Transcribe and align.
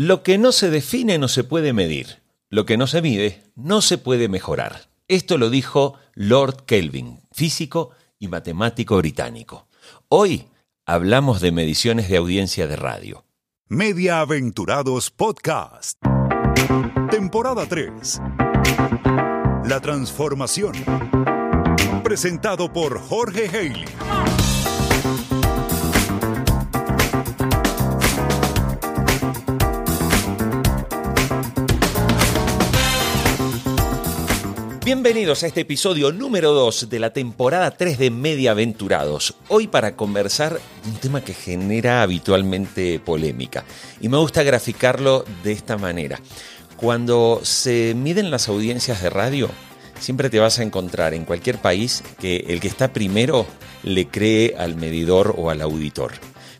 Lo 0.00 0.22
que 0.22 0.38
no 0.38 0.52
se 0.52 0.70
define 0.70 1.18
no 1.18 1.26
se 1.26 1.42
puede 1.42 1.72
medir. 1.72 2.22
Lo 2.50 2.66
que 2.66 2.76
no 2.76 2.86
se 2.86 3.02
mide 3.02 3.42
no 3.56 3.82
se 3.82 3.98
puede 3.98 4.28
mejorar. 4.28 4.90
Esto 5.08 5.38
lo 5.38 5.50
dijo 5.50 5.94
Lord 6.14 6.66
Kelvin, 6.66 7.18
físico 7.32 7.90
y 8.16 8.28
matemático 8.28 8.96
británico. 8.96 9.66
Hoy 10.08 10.46
hablamos 10.86 11.40
de 11.40 11.50
mediciones 11.50 12.08
de 12.08 12.16
audiencia 12.16 12.68
de 12.68 12.76
radio. 12.76 13.24
Media 13.66 14.20
Aventurados 14.20 15.10
Podcast. 15.10 16.00
Temporada 17.10 17.66
3. 17.66 18.20
La 19.64 19.80
transformación. 19.82 20.74
Presentado 22.04 22.72
por 22.72 23.00
Jorge 23.00 23.48
Haley. 23.48 24.47
Bienvenidos 34.88 35.42
a 35.42 35.48
este 35.48 35.60
episodio 35.60 36.12
número 36.12 36.54
2 36.54 36.88
de 36.88 36.98
la 36.98 37.12
temporada 37.12 37.72
3 37.72 37.98
de 37.98 38.10
Media 38.10 38.52
Aventurados. 38.52 39.34
Hoy 39.48 39.66
para 39.66 39.96
conversar 39.96 40.54
de 40.54 40.88
un 40.88 40.96
tema 40.96 41.20
que 41.22 41.34
genera 41.34 42.00
habitualmente 42.00 42.98
polémica. 42.98 43.66
Y 44.00 44.08
me 44.08 44.16
gusta 44.16 44.42
graficarlo 44.44 45.26
de 45.44 45.52
esta 45.52 45.76
manera. 45.76 46.18
Cuando 46.78 47.40
se 47.42 47.92
miden 47.94 48.30
las 48.30 48.48
audiencias 48.48 49.02
de 49.02 49.10
radio, 49.10 49.50
siempre 50.00 50.30
te 50.30 50.38
vas 50.38 50.58
a 50.58 50.62
encontrar 50.62 51.12
en 51.12 51.26
cualquier 51.26 51.58
país 51.58 52.02
que 52.18 52.46
el 52.48 52.58
que 52.58 52.68
está 52.68 52.90
primero 52.90 53.46
le 53.82 54.08
cree 54.08 54.54
al 54.56 54.76
medidor 54.76 55.34
o 55.36 55.50
al 55.50 55.60
auditor 55.60 56.12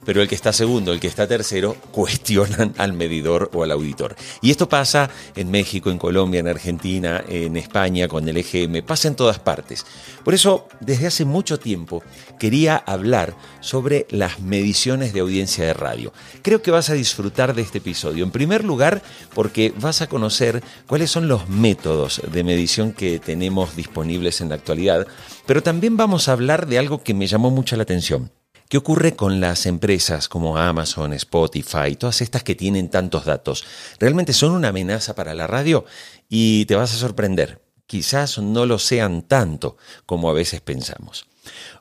pero 0.09 0.23
el 0.23 0.29
que 0.29 0.37
está 0.37 0.55
segundo, 0.55 0.91
el 0.95 1.01
que 1.01 1.07
está 1.07 1.27
tercero, 1.27 1.77
cuestionan 1.91 2.73
al 2.79 2.95
medidor 2.95 3.51
o 3.53 3.63
al 3.63 3.71
auditor. 3.73 4.17
Y 4.41 4.51
esto 4.51 4.67
pasa 4.67 5.11
en 5.37 5.51
México, 5.51 5.91
en 5.91 5.99
Colombia, 5.99 6.41
en 6.41 6.49
Argentina, 6.49 7.23
en 7.29 7.59
España, 7.59 8.09
con 8.09 8.27
el 8.27 8.39
EGM, 8.39 8.83
pasa 8.87 9.09
en 9.09 9.17
todas 9.17 9.39
partes. 9.39 9.85
Por 10.25 10.33
eso, 10.33 10.67
desde 10.81 11.09
hace 11.09 11.27
mucho 11.27 11.59
tiempo, 11.59 12.03
quería 12.39 12.79
hablar 12.79 13.35
sobre 13.61 14.07
las 14.09 14.41
mediciones 14.41 15.13
de 15.13 15.21
audiencia 15.21 15.67
de 15.67 15.75
radio. 15.75 16.15
Creo 16.41 16.63
que 16.63 16.71
vas 16.71 16.89
a 16.89 16.95
disfrutar 16.95 17.55
de 17.55 17.61
este 17.61 17.77
episodio. 17.77 18.25
En 18.25 18.31
primer 18.31 18.65
lugar, 18.65 19.03
porque 19.35 19.75
vas 19.79 20.01
a 20.01 20.07
conocer 20.07 20.63
cuáles 20.87 21.11
son 21.11 21.29
los 21.29 21.51
métodos 21.51 22.23
de 22.33 22.45
medición 22.45 22.95
que 22.95 23.19
tenemos 23.19 23.77
disponibles 23.77 24.41
en 24.41 24.49
la 24.49 24.55
actualidad, 24.55 25.07
pero 25.45 25.63
también 25.63 25.99
vamos 25.99 26.31
a 26.31 26.33
hablar 26.33 26.67
de 26.67 26.79
algo 26.79 27.03
que 27.03 27.13
me 27.13 27.27
llamó 27.27 27.51
mucho 27.51 27.77
la 27.77 27.83
atención 27.83 28.31
¿Qué 28.69 28.77
ocurre 28.77 29.17
con 29.17 29.41
las 29.41 29.65
empresas 29.65 30.29
como 30.29 30.59
Amazon, 30.59 31.15
Spotify, 31.15 31.97
todas 31.99 32.21
estas 32.21 32.43
que 32.43 32.55
tienen 32.55 32.91
tantos 32.91 33.25
datos? 33.25 33.65
¿Realmente 33.99 34.35
son 34.35 34.53
una 34.53 34.69
amenaza 34.69 35.15
para 35.15 35.33
la 35.33 35.47
radio? 35.47 35.87
Y 36.29 36.67
te 36.67 36.77
vas 36.77 36.93
a 36.93 36.99
sorprender. 36.99 37.63
Quizás 37.87 38.37
no 38.37 38.67
lo 38.67 38.79
sean 38.79 39.23
tanto 39.23 39.79
como 40.05 40.29
a 40.29 40.35
veces 40.35 40.61
pensamos. 40.61 41.25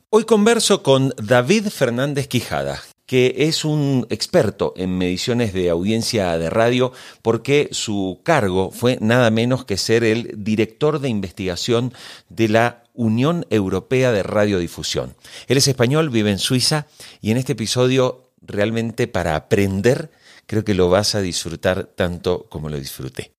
Hoy 0.10 0.24
converso 0.24 0.82
con 0.82 1.14
David 1.18 1.68
Fernández 1.68 2.30
Quijada, 2.30 2.82
que 3.06 3.36
es 3.38 3.66
un 3.66 4.08
experto 4.10 4.74
en 4.78 4.98
mediciones 4.98 5.52
de 5.52 5.70
audiencia 5.70 6.38
de 6.38 6.50
radio 6.50 6.94
porque 7.22 7.68
su 7.74 8.22
cargo 8.24 8.72
fue 8.72 8.98
nada 9.02 9.30
menos 9.30 9.66
que 9.66 9.76
ser 9.76 10.06
el 10.06 10.32
director 10.38 11.00
de 11.00 11.10
investigación 11.10 11.94
de 12.30 12.48
la 12.48 12.84
Unión 12.98 13.46
Europea 13.52 14.12
de 14.12 14.24
Radiodifusión. 14.24 15.16
Él 15.48 15.58
es 15.58 15.68
español, 15.68 16.10
vive 16.10 16.32
en 16.32 16.40
Suiza 16.40 16.88
y 17.22 17.32
en 17.32 17.38
este 17.38 17.54
episodio 17.54 18.34
realmente 18.42 19.08
para 19.08 19.36
aprender 19.36 20.12
creo 20.48 20.66
que 20.66 20.74
lo 20.74 20.90
vas 20.90 21.16
a 21.16 21.22
disfrutar 21.22 21.86
tanto 21.86 22.48
como 22.50 22.70
lo 22.70 22.78
disfruté. 22.78 23.34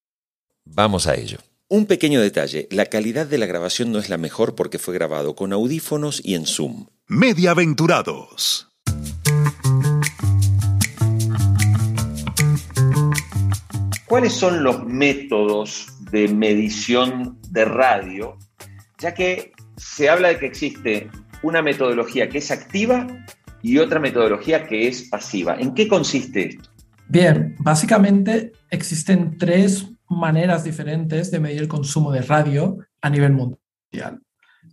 Vamos 0.64 1.06
a 1.06 1.16
ello. 1.16 1.38
Un 1.68 1.86
pequeño 1.86 2.20
detalle, 2.20 2.68
la 2.70 2.86
calidad 2.86 3.26
de 3.26 3.36
la 3.36 3.46
grabación 3.46 3.92
no 3.92 3.98
es 3.98 4.08
la 4.08 4.16
mejor 4.16 4.54
porque 4.54 4.78
fue 4.78 4.94
grabado 4.94 5.34
con 5.34 5.52
audífonos 5.52 6.22
y 6.24 6.34
en 6.34 6.46
Zoom. 6.46 6.86
Mediaventurados. 7.08 8.68
¿Cuáles 14.06 14.32
son 14.32 14.62
los 14.62 14.84
métodos 14.84 15.88
de 16.10 16.28
medición 16.28 17.38
de 17.50 17.64
radio 17.64 18.38
ya 18.98 19.14
que 19.14 19.52
se 19.78 20.08
habla 20.08 20.28
de 20.28 20.38
que 20.38 20.46
existe 20.46 21.10
una 21.42 21.62
metodología 21.62 22.28
que 22.28 22.38
es 22.38 22.50
activa 22.50 23.06
y 23.62 23.78
otra 23.78 24.00
metodología 24.00 24.66
que 24.66 24.88
es 24.88 25.08
pasiva. 25.08 25.56
¿En 25.58 25.74
qué 25.74 25.88
consiste 25.88 26.48
esto? 26.48 26.70
Bien, 27.08 27.56
básicamente 27.60 28.52
existen 28.70 29.38
tres 29.38 29.90
maneras 30.08 30.64
diferentes 30.64 31.30
de 31.30 31.40
medir 31.40 31.62
el 31.62 31.68
consumo 31.68 32.12
de 32.12 32.22
radio 32.22 32.78
a 33.00 33.10
nivel 33.10 33.32
mundial. 33.32 34.20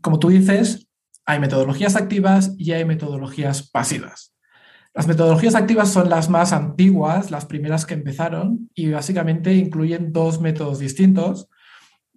Como 0.02 0.20
tú 0.20 0.30
dices, 0.30 0.88
hay 1.26 1.40
metodologías 1.40 1.96
activas 1.96 2.54
y 2.58 2.74
hay 2.74 2.86
metodologías 2.86 3.70
pasivas. 3.70 4.34
Las 4.94 5.08
metodologías 5.08 5.56
activas 5.56 5.92
son 5.92 6.10
las 6.10 6.30
más 6.30 6.54
antiguas, 6.54 7.32
las 7.32 7.46
primeras 7.46 7.86
que 7.86 7.96
empezaron, 7.96 8.70
y 8.74 8.92
básicamente 8.92 9.54
incluyen 9.54 10.14
dos 10.14 10.40
métodos 10.40 10.80
distintos. 10.80 11.50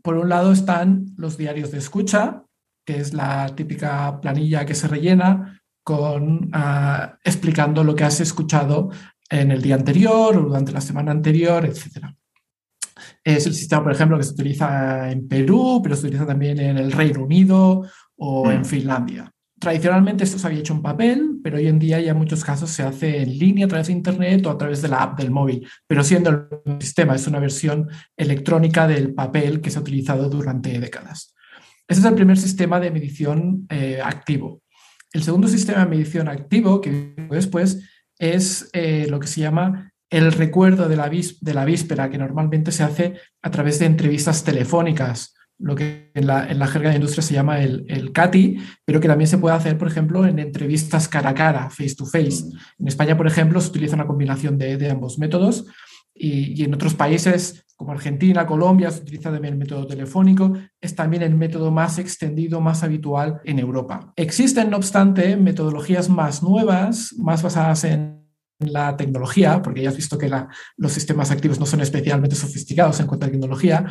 Por 0.02 0.16
un 0.16 0.28
lado 0.28 0.52
están 0.52 1.06
los 1.16 1.36
diarios 1.36 1.72
de 1.72 1.78
escucha, 1.78 2.44
que 2.88 2.96
es 2.96 3.12
la 3.12 3.54
típica 3.54 4.18
planilla 4.18 4.64
que 4.64 4.74
se 4.74 4.88
rellena 4.88 5.60
con, 5.84 6.48
ah, 6.54 7.18
explicando 7.22 7.84
lo 7.84 7.94
que 7.94 8.04
has 8.04 8.18
escuchado 8.20 8.88
en 9.28 9.50
el 9.50 9.60
día 9.60 9.74
anterior 9.74 10.34
o 10.34 10.40
durante 10.44 10.72
la 10.72 10.80
semana 10.80 11.10
anterior, 11.12 11.66
etc. 11.66 12.06
Es 13.22 13.46
el 13.46 13.52
sistema, 13.52 13.82
por 13.82 13.92
ejemplo, 13.92 14.16
que 14.16 14.24
se 14.24 14.32
utiliza 14.32 15.10
en 15.10 15.28
Perú, 15.28 15.80
pero 15.82 15.96
se 15.96 16.06
utiliza 16.06 16.26
también 16.26 16.58
en 16.58 16.78
el 16.78 16.90
Reino 16.90 17.24
Unido 17.24 17.82
o 18.16 18.50
en 18.50 18.62
mm. 18.62 18.64
Finlandia. 18.64 19.30
Tradicionalmente 19.60 20.24
esto 20.24 20.38
se 20.38 20.46
había 20.46 20.60
hecho 20.60 20.72
en 20.72 20.80
papel, 20.80 21.40
pero 21.44 21.58
hoy 21.58 21.66
en 21.66 21.78
día 21.78 22.00
ya 22.00 22.12
en 22.12 22.16
muchos 22.16 22.42
casos 22.42 22.70
se 22.70 22.84
hace 22.84 23.20
en 23.20 23.38
línea 23.38 23.66
a 23.66 23.68
través 23.68 23.88
de 23.88 23.92
Internet 23.92 24.46
o 24.46 24.50
a 24.50 24.56
través 24.56 24.80
de 24.80 24.88
la 24.88 25.02
app 25.02 25.18
del 25.18 25.30
móvil, 25.30 25.68
pero 25.86 26.02
siendo 26.02 26.30
el 26.64 26.80
sistema 26.80 27.16
es 27.16 27.26
una 27.26 27.38
versión 27.38 27.86
electrónica 28.16 28.86
del 28.86 29.12
papel 29.12 29.60
que 29.60 29.70
se 29.70 29.76
ha 29.76 29.82
utilizado 29.82 30.30
durante 30.30 30.80
décadas. 30.80 31.34
Ese 31.88 32.00
es 32.00 32.06
el 32.06 32.14
primer 32.14 32.36
sistema 32.36 32.78
de 32.78 32.90
medición 32.90 33.66
eh, 33.70 33.98
activo. 34.04 34.62
El 35.12 35.22
segundo 35.22 35.48
sistema 35.48 35.80
de 35.80 35.90
medición 35.90 36.28
activo 36.28 36.82
que 36.82 37.14
después 37.30 37.82
es 38.18 38.68
eh, 38.74 39.06
lo 39.08 39.18
que 39.18 39.26
se 39.26 39.40
llama 39.40 39.92
el 40.10 40.32
recuerdo 40.32 40.88
de 40.88 40.96
la, 40.96 41.08
de 41.08 41.54
la 41.54 41.64
víspera, 41.64 42.10
que 42.10 42.18
normalmente 42.18 42.72
se 42.72 42.82
hace 42.82 43.14
a 43.42 43.50
través 43.50 43.78
de 43.78 43.86
entrevistas 43.86 44.44
telefónicas 44.44 45.34
lo 45.58 45.74
que 45.74 46.12
en 46.14 46.26
la, 46.26 46.46
en 46.48 46.58
la, 46.58 46.68
jerga 46.68 46.90
de 46.90 46.96
industria 46.96 47.22
se 47.22 47.34
llama 47.34 47.60
el, 47.60 47.84
el, 47.88 48.12
CATI, 48.12 48.58
pero 48.84 49.00
que 49.00 49.08
también 49.08 49.26
se 49.26 49.38
puede 49.38 49.56
hacer, 49.56 49.76
por 49.76 49.88
ejemplo, 49.88 50.24
en 50.24 50.38
entrevistas 50.38 51.08
cara 51.08 51.30
a 51.30 51.34
cara, 51.34 51.68
face 51.68 51.96
to 51.96 52.06
face. 52.06 52.44
En 52.78 52.86
España, 52.86 53.16
por 53.16 53.26
ejemplo, 53.26 53.60
se 53.60 53.70
utiliza 53.70 53.96
una 53.96 54.06
combinación 54.06 54.56
de, 54.56 54.76
de 54.76 54.90
ambos 54.90 55.18
métodos 55.18 55.66
y, 56.18 56.62
en 56.62 56.74
otros 56.74 56.94
países 56.94 57.64
como 57.76 57.92
Argentina, 57.92 58.44
Colombia, 58.44 58.90
se 58.90 59.02
utiliza 59.02 59.30
también 59.30 59.54
el 59.54 59.60
método 59.60 59.86
telefónico. 59.86 60.52
Es 60.80 60.96
también 60.96 61.22
el 61.22 61.36
método 61.36 61.70
más 61.70 61.98
extendido, 61.98 62.60
más 62.60 62.82
habitual 62.82 63.40
en 63.44 63.60
Europa. 63.60 64.12
Existen, 64.16 64.70
no 64.70 64.78
obstante, 64.78 65.36
metodologías 65.36 66.08
más 66.08 66.42
nuevas, 66.42 67.14
más 67.18 67.42
basadas 67.42 67.84
en 67.84 68.26
la 68.58 68.96
tecnología, 68.96 69.62
porque 69.62 69.82
ya 69.82 69.90
has 69.90 69.96
visto 69.96 70.18
que 70.18 70.28
los 70.76 70.92
sistemas 70.92 71.30
activos 71.30 71.60
no 71.60 71.66
son 71.66 71.80
especialmente 71.80 72.34
sofisticados 72.34 72.98
en 72.98 73.06
cuanto 73.06 73.26
a 73.26 73.30
tecnología, 73.30 73.86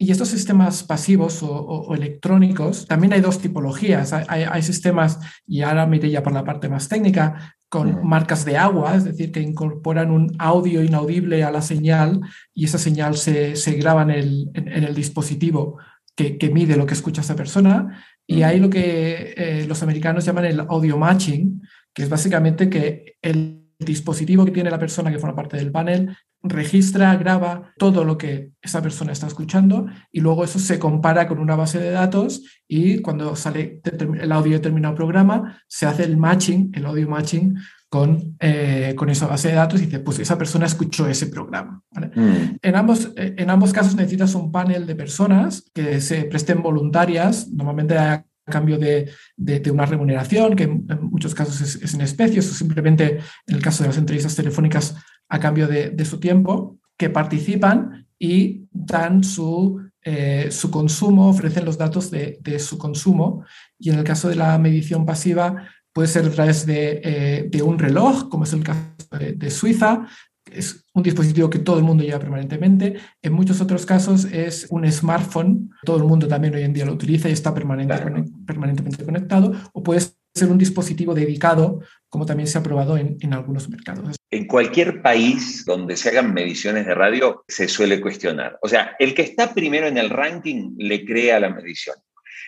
y 0.00 0.12
estos 0.12 0.28
sistemas 0.28 0.84
pasivos 0.84 1.40
o, 1.42 1.92
electrónicos, 1.92 2.86
también 2.86 3.12
hay 3.14 3.20
dos 3.20 3.40
tipologías. 3.40 4.12
Hay, 4.12 4.62
sistemas, 4.62 5.18
y 5.44 5.62
ahora 5.62 5.86
me 5.86 5.96
iré 5.96 6.08
ya 6.08 6.22
por 6.22 6.32
la 6.32 6.44
parte 6.44 6.68
más 6.68 6.88
técnica, 6.88 7.56
con 7.68 8.06
marcas 8.06 8.44
de 8.44 8.56
agua, 8.56 8.96
es 8.96 9.04
decir, 9.04 9.30
que 9.30 9.40
incorporan 9.40 10.10
un 10.10 10.34
audio 10.38 10.82
inaudible 10.82 11.44
a 11.44 11.50
la 11.50 11.60
señal 11.60 12.20
y 12.54 12.64
esa 12.64 12.78
señal 12.78 13.16
se, 13.16 13.56
se 13.56 13.72
graba 13.74 14.02
en 14.02 14.10
el, 14.10 14.50
en, 14.54 14.84
el 14.84 14.94
dispositivo 14.94 15.78
que, 16.16 16.38
que, 16.38 16.50
mide 16.50 16.76
lo 16.76 16.86
que 16.86 16.94
escucha 16.94 17.20
esa 17.20 17.36
persona. 17.36 18.02
Y 18.26 18.42
hay 18.42 18.58
lo 18.58 18.70
que 18.70 19.34
eh, 19.36 19.66
los 19.68 19.82
americanos 19.82 20.24
llaman 20.24 20.46
el 20.46 20.60
audio 20.60 20.96
matching, 20.96 21.62
que 21.92 22.02
es 22.02 22.08
básicamente 22.08 22.70
que 22.70 23.16
el 23.22 23.66
dispositivo 23.78 24.44
que 24.44 24.50
tiene 24.50 24.70
la 24.70 24.78
persona 24.78 25.10
que 25.10 25.18
forma 25.18 25.36
parte 25.36 25.56
del 25.56 25.70
panel 25.70 26.16
registra, 26.42 27.16
graba 27.16 27.72
todo 27.78 28.04
lo 28.04 28.16
que 28.16 28.52
esa 28.62 28.80
persona 28.80 29.12
está 29.12 29.26
escuchando 29.26 29.86
y 30.12 30.20
luego 30.20 30.44
eso 30.44 30.58
se 30.58 30.78
compara 30.78 31.26
con 31.26 31.38
una 31.38 31.56
base 31.56 31.78
de 31.78 31.90
datos 31.90 32.42
y 32.68 33.00
cuando 33.00 33.34
sale 33.34 33.80
el 34.20 34.32
audio 34.32 34.52
de 34.52 34.58
determinado 34.58 34.94
programa 34.94 35.60
se 35.66 35.86
hace 35.86 36.04
el 36.04 36.16
matching, 36.16 36.70
el 36.74 36.86
audio 36.86 37.08
matching 37.08 37.58
con, 37.88 38.36
eh, 38.38 38.94
con 38.96 39.08
esa 39.08 39.26
base 39.26 39.48
de 39.48 39.54
datos 39.54 39.80
y 39.80 39.86
dice, 39.86 40.00
pues 40.00 40.18
esa 40.18 40.36
persona 40.38 40.66
escuchó 40.66 41.08
ese 41.08 41.26
programa. 41.26 41.82
Mm. 41.92 42.56
En, 42.60 42.76
ambos, 42.76 43.12
eh, 43.16 43.34
en 43.36 43.50
ambos 43.50 43.72
casos 43.72 43.96
necesitas 43.96 44.34
un 44.34 44.52
panel 44.52 44.86
de 44.86 44.94
personas 44.94 45.70
que 45.74 46.00
se 46.00 46.24
presten 46.24 46.62
voluntarias, 46.62 47.48
normalmente 47.48 47.96
a 47.96 48.24
cambio 48.44 48.78
de, 48.78 49.10
de, 49.36 49.70
una 49.70 49.86
remuneración, 49.86 50.56
que 50.56 50.64
en, 50.64 50.86
muchos 51.02 51.34
casos 51.34 51.60
es, 51.60 51.76
es 51.76 51.94
en 51.94 52.00
especies 52.00 52.50
o 52.50 52.54
simplemente 52.54 53.18
en 53.46 53.54
el 53.54 53.62
caso 53.62 53.82
de 53.82 53.88
las 53.88 53.98
entrevistas 53.98 54.34
telefónicas 54.34 54.96
a 55.28 55.38
cambio 55.38 55.66
de, 55.68 56.04
su 56.04 56.18
tiempo. 56.18 56.78
que 56.96 57.10
participan 57.10 58.08
y 58.18 58.66
dan 58.72 59.22
su, 59.22 59.80
eh, 60.02 60.48
su 60.50 60.70
consumo, 60.70 61.28
ofrecen 61.28 61.64
los 61.64 61.78
datos 61.78 62.10
de, 62.10 62.58
su 62.58 62.76
consumo. 62.76 63.44
Y 63.78 63.90
en 63.90 63.98
el 63.98 64.04
caso 64.04 64.28
de 64.28 64.34
la 64.34 64.58
medición 64.58 65.06
pasiva, 65.06 65.68
puede 65.92 66.08
ser 66.08 66.26
a 66.26 66.30
través 66.30 66.66
de, 66.66 67.00
eh, 67.04 67.48
de 67.48 67.62
un 67.62 67.78
reloj, 67.78 68.28
como 68.28 68.44
es 68.44 68.52
el 68.52 68.64
caso 68.64 68.80
de, 69.18 69.50
Suiza, 69.50 70.06
es 70.50 70.86
un 70.94 71.02
dispositivo 71.02 71.50
que 71.50 71.58
todo 71.58 71.78
el 71.78 71.84
mundo 71.84 72.04
lleva 72.04 72.18
permanentemente. 72.18 72.96
En 73.22 73.32
muchos 73.32 73.60
otros 73.60 73.84
casos 73.86 74.24
es 74.24 74.66
un 74.70 74.90
smartphone, 74.90 75.70
todo 75.84 75.98
el 75.98 76.04
mundo 76.04 76.26
también 76.26 76.54
hoy 76.54 76.62
en 76.62 76.72
día 76.72 76.86
lo 76.86 76.94
utiliza 76.94 77.28
y 77.28 77.32
está 77.32 77.54
permanentemente 77.54 79.04
conectado, 79.04 79.52
o 79.72 79.82
puede 79.82 80.00
ser 80.34 80.50
un 80.50 80.58
dispositivo 80.58 81.14
dedicado, 81.14 81.80
como 82.08 82.26
también 82.26 82.46
se 82.46 82.58
ha 82.58 82.62
probado 82.62 82.96
en, 82.96 83.32
algunos 83.32 83.68
mercados. 83.68 84.16
En 84.30 84.46
cualquier 84.46 85.02
país 85.02 85.64
donde 85.64 85.96
se 85.96 86.08
hagan 86.08 86.32
mediciones 86.32 86.86
de 86.86 86.94
radio, 86.94 87.44
se 87.48 87.68
suele 87.68 88.00
cuestionar. 88.00 88.58
O 88.62 88.68
sea, 88.68 88.96
el 88.98 89.14
que 89.14 89.22
está 89.22 89.54
primero 89.54 89.86
en 89.86 89.98
el 89.98 90.10
ranking 90.10 90.74
le 90.78 91.04
crea 91.04 91.40
la 91.40 91.50
medición 91.50 91.96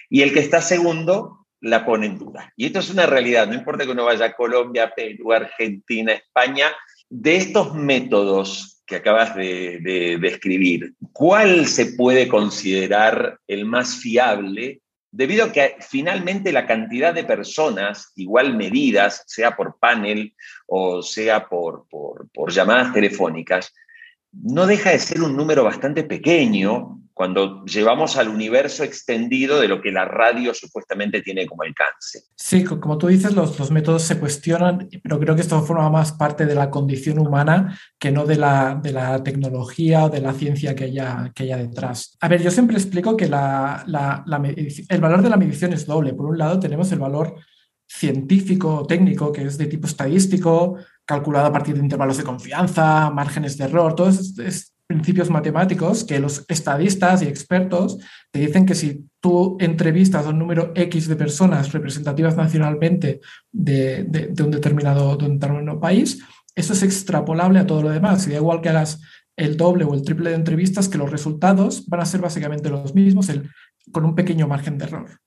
y 0.08 0.22
el 0.22 0.32
que 0.32 0.40
está 0.40 0.62
segundo 0.62 1.46
la 1.60 1.84
pone 1.84 2.06
en 2.06 2.18
duda. 2.18 2.52
Y 2.56 2.66
esto 2.66 2.78
es 2.78 2.90
una 2.90 3.06
realidad, 3.06 3.46
no 3.46 3.54
importa 3.54 3.84
que 3.84 3.92
uno 3.92 4.06
vaya 4.06 4.26
a 4.26 4.34
Colombia, 4.34 4.92
Perú, 4.94 5.32
Argentina, 5.32 6.12
España, 6.12 6.68
de 7.10 7.36
estos 7.36 7.74
métodos 7.74 8.82
que 8.86 8.96
acabas 8.96 9.36
de, 9.36 10.18
describir, 10.20 10.94
¿cuál 11.12 11.66
se 11.66 11.86
puede 11.92 12.26
considerar 12.26 13.38
el 13.46 13.64
más 13.64 13.96
fiable 13.96 14.80
debido 15.12 15.46
a 15.46 15.52
que 15.52 15.76
finalmente 15.80 16.52
la 16.52 16.66
cantidad 16.66 17.12
de 17.12 17.24
personas 17.24 18.12
igual 18.16 18.56
medidas, 18.56 19.24
sea 19.26 19.56
por 19.56 19.78
panel 19.78 20.34
o 20.66 21.02
sea 21.02 21.48
por, 21.48 21.86
por, 21.88 22.52
llamadas 22.52 22.92
telefónicas, 22.92 23.72
no 24.32 24.66
deja 24.66 24.90
de 24.90 24.98
ser 24.98 25.22
un 25.22 25.36
número 25.36 25.64
bastante 25.64 26.04
pequeño 26.04 26.99
cuando 27.20 27.66
llevamos 27.66 28.16
al 28.16 28.30
universo 28.30 28.82
extendido 28.82 29.60
de 29.60 29.68
lo 29.68 29.82
que 29.82 29.92
la 29.92 30.06
radio 30.06 30.54
supuestamente 30.54 31.20
tiene 31.20 31.46
como 31.46 31.64
alcance. 31.64 32.22
Sí, 32.34 32.64
como 32.64 32.96
tú 32.96 33.08
dices, 33.08 33.34
los, 33.34 33.58
los 33.58 33.70
métodos 33.70 34.04
se 34.04 34.18
cuestionan, 34.18 34.88
pero 35.02 35.20
creo 35.20 35.34
que 35.34 35.42
esto 35.42 35.62
forma 35.62 35.90
más 35.90 36.12
parte 36.12 36.46
de 36.46 36.54
la 36.54 36.70
condición 36.70 37.18
humana 37.18 37.78
que 37.98 38.10
no 38.10 38.24
de 38.24 38.36
la, 38.36 38.80
de 38.82 38.92
la 38.92 39.22
tecnología 39.22 40.06
o 40.06 40.08
de 40.08 40.22
la 40.22 40.32
ciencia 40.32 40.74
que 40.74 40.84
haya, 40.84 41.30
que 41.34 41.42
haya 41.42 41.58
detrás. 41.58 42.16
A 42.22 42.28
ver, 42.28 42.42
yo 42.42 42.50
siempre 42.50 42.78
explico 42.78 43.14
que 43.18 43.28
la, 43.28 43.84
la, 43.86 44.24
el 44.88 45.00
valor 45.02 45.20
de 45.20 45.28
la 45.28 45.36
medición 45.36 45.74
es 45.74 45.84
doble. 45.84 46.14
Por 46.14 46.24
un 46.24 46.38
lado, 46.38 46.58
tenemos 46.58 46.90
el 46.90 47.00
valor 47.00 47.34
científico, 47.86 48.86
técnico, 48.86 49.30
que 49.30 49.42
es 49.42 49.58
de 49.58 49.66
tipo 49.66 49.86
estadístico, 49.86 50.78
calculado 51.04 51.48
a 51.48 51.52
partir 51.52 51.74
de 51.74 51.82
intervalos 51.82 52.16
de 52.16 52.24
confianza, 52.24 53.10
márgenes 53.10 53.58
de 53.58 53.64
error, 53.64 53.94
todo 53.94 54.08
eso 54.08 54.42
es, 54.42 54.74
principios 54.90 55.30
matemáticos 55.30 56.02
que 56.02 56.18
los 56.18 56.44
estadistas 56.48 57.22
y 57.22 57.26
expertos 57.26 57.96
te 58.32 58.40
dicen 58.40 58.66
que 58.66 58.74
si 58.74 59.08
tú 59.20 59.56
entrevistas 59.60 60.26
a 60.26 60.30
un 60.30 60.40
número 60.40 60.72
X 60.74 61.06
de 61.06 61.14
personas 61.14 61.70
representativas 61.70 62.36
nacionalmente 62.36 63.20
de, 63.52 64.34
un, 64.42 64.50
determinado, 64.50 65.16
de 65.16 65.26
un 65.26 65.38
determinado 65.38 65.78
país, 65.78 66.18
eso 66.56 66.72
es 66.72 66.82
extrapolable 66.82 67.60
a 67.60 67.66
todo 67.68 67.82
lo 67.82 67.90
demás. 67.90 68.26
Y 68.26 68.30
da 68.30 68.38
igual 68.38 68.60
que 68.60 68.70
hagas 68.70 69.00
el 69.36 69.56
doble 69.56 69.84
o 69.84 69.94
el 69.94 70.02
triple 70.02 70.30
de 70.30 70.36
entrevistas, 70.36 70.88
que 70.88 70.98
los 70.98 71.12
resultados 71.12 71.86
van 71.86 72.00
a 72.00 72.04
ser 72.04 72.20
básicamente 72.20 72.68
los 72.68 72.92
mismos 72.92 73.28
el, 73.28 73.48
con 73.92 74.04
un 74.04 74.16
pequeño 74.16 74.48
margen 74.48 74.76
de 74.76 74.86
error. 74.86 75.20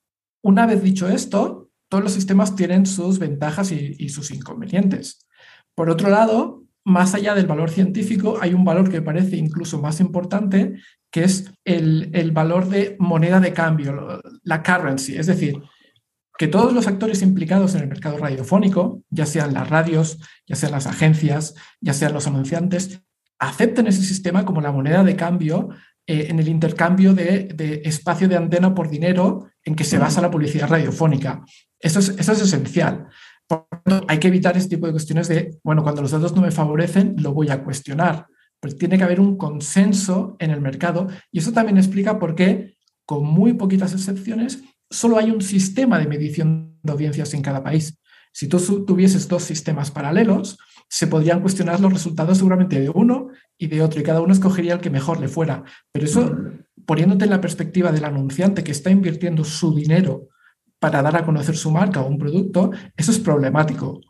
Una 0.43 0.65
vez 0.65 0.83
dicho 0.83 1.07
esto, 1.07 1.69
todos 1.87 2.03
los 2.03 2.11
sistemas 2.11 2.57
tienen 2.57 2.85
sus 2.85 3.17
ventajas 3.17 3.71
y 3.71 4.09
sus 4.09 4.29
inconvenientes. 4.31 5.25
Por 5.73 5.89
otro 5.89 6.09
lado, 6.09 6.62
más 6.85 7.13
allá 7.15 7.33
del 7.33 7.47
valor 7.47 7.69
científico, 7.69 8.37
hay 8.41 8.53
un 8.53 8.65
valor 8.65 8.89
que 8.89 9.01
parece 9.01 9.37
incluso 9.37 9.81
más 9.81 9.99
importante, 9.99 10.75
que 11.11 11.23
es 11.23 11.51
el, 11.63 12.31
valor 12.31 12.67
de 12.67 12.95
moneda 12.99 13.39
de 13.39 13.53
cambio, 13.53 14.21
la 14.43 14.63
currency. 14.63 15.15
Es 15.15 15.27
decir, 15.27 15.61
que 16.37 16.47
todos 16.47 16.73
los 16.73 16.87
actores 16.87 17.21
implicados 17.21 17.75
en 17.75 17.81
el 17.81 17.87
mercado 17.87 18.17
radiofónico, 18.17 19.01
ya 19.09 19.25
sean 19.25 19.53
las 19.53 19.69
radios, 19.69 20.19
ya 20.47 20.55
sean 20.55 20.71
las 20.71 20.87
agencias, 20.87 21.55
ya 21.79 21.93
sean 21.93 22.13
los 22.13 22.27
anunciantes, 22.27 23.01
acepten 23.39 23.87
ese 23.87 24.01
sistema 24.01 24.43
como 24.43 24.61
la 24.61 24.71
moneda 24.71 25.03
de 25.03 25.15
cambio 25.15 25.69
eh, 26.05 26.27
en 26.29 26.39
el 26.39 26.49
intercambio 26.49 27.13
de, 27.13 27.81
espacio 27.85 28.27
de 28.27 28.35
antena 28.35 28.73
por 28.73 28.89
dinero 28.89 29.49
en 29.63 29.75
que 29.75 29.83
se 29.83 29.97
basa 29.97 30.21
la 30.21 30.31
publicidad 30.31 30.67
radiofónica. 30.67 31.45
Eso 31.79 31.99
es, 31.99 32.09
eso 32.09 32.31
es 32.33 32.41
esencial 32.41 33.07
hay 34.07 34.19
que 34.19 34.27
evitar 34.27 34.55
ese 34.57 34.69
tipo 34.69 34.85
de 34.85 34.93
cuestiones 34.93 35.27
de, 35.27 35.57
bueno, 35.63 35.83
cuando 35.83 36.01
los 36.01 36.11
datos 36.11 36.35
no 36.35 36.41
me 36.41 36.51
favorecen, 36.51 37.15
lo 37.19 37.33
voy 37.33 37.49
a 37.49 37.63
cuestionar. 37.63 38.27
Pero 38.59 38.75
tiene 38.75 38.97
que 38.97 39.03
haber 39.03 39.19
un 39.19 39.37
consenso 39.37 40.35
en 40.39 40.51
el 40.51 40.61
mercado 40.61 41.07
y 41.31 41.39
eso 41.39 41.51
también 41.51 41.77
explica 41.77 42.19
por 42.19 42.35
qué, 42.35 42.77
con 43.05 43.25
muy 43.25 43.53
poquitas 43.53 43.93
excepciones, 43.93 44.63
solo 44.89 45.17
hay 45.17 45.31
un 45.31 45.41
sistema 45.41 45.99
de 45.99 46.07
medición 46.07 46.79
de 46.81 46.91
audiencias 46.91 47.33
en 47.33 47.41
cada 47.41 47.63
país. 47.63 47.99
Si 48.31 48.47
tú 48.47 48.85
tuvieses 48.85 49.27
dos 49.27 49.43
sistemas 49.43 49.91
paralelos, 49.91 50.57
se 50.89 51.07
podrían 51.07 51.41
cuestionar 51.41 51.79
los 51.79 51.91
resultados 51.91 52.37
seguramente 52.37 52.79
de 52.79 52.89
uno 52.89 53.29
y 53.57 53.67
de 53.67 53.81
otro, 53.81 53.99
y 53.99 54.03
cada 54.03 54.21
uno 54.21 54.33
escogería 54.33 54.73
el 54.73 54.79
que 54.79 54.89
mejor 54.89 55.19
le 55.19 55.27
fuera. 55.27 55.63
Pero 55.91 56.05
eso, 56.05 56.35
poniéndote 56.85 57.25
en 57.25 57.31
la 57.31 57.41
perspectiva 57.41 57.91
del 57.91 58.05
anunciante 58.05 58.63
que 58.63 58.71
está 58.71 58.91
invirtiendo 58.91 59.43
su 59.43 59.75
dinero 59.75 60.29
para 60.83 61.01
dar 61.01 61.15
a 61.15 61.23
conocer 61.23 61.55
su 61.55 61.71
marca 61.71 62.01
o 62.01 62.09
un 62.09 62.17
producto, 62.17 62.69
eso 62.97 63.11
es 63.11 63.17
problemático. 63.17 64.01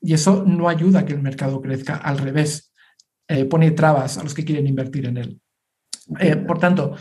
Y 0.00 0.12
eso 0.12 0.44
no 0.46 0.68
ayuda 0.68 1.00
a 1.00 1.04
que 1.04 1.12
el 1.12 1.20
mercado 1.20 1.60
crezca, 1.60 1.96
al 1.96 2.18
revés, 2.18 2.72
eh, 3.26 3.46
pone 3.46 3.72
trabas 3.72 4.16
a 4.16 4.22
los 4.22 4.32
que 4.32 4.44
quieren 4.44 4.68
invertir 4.68 5.06
en 5.06 5.16
él. 5.16 5.40
Eh, 6.20 6.36
por 6.36 6.60
tanto, 6.60 6.94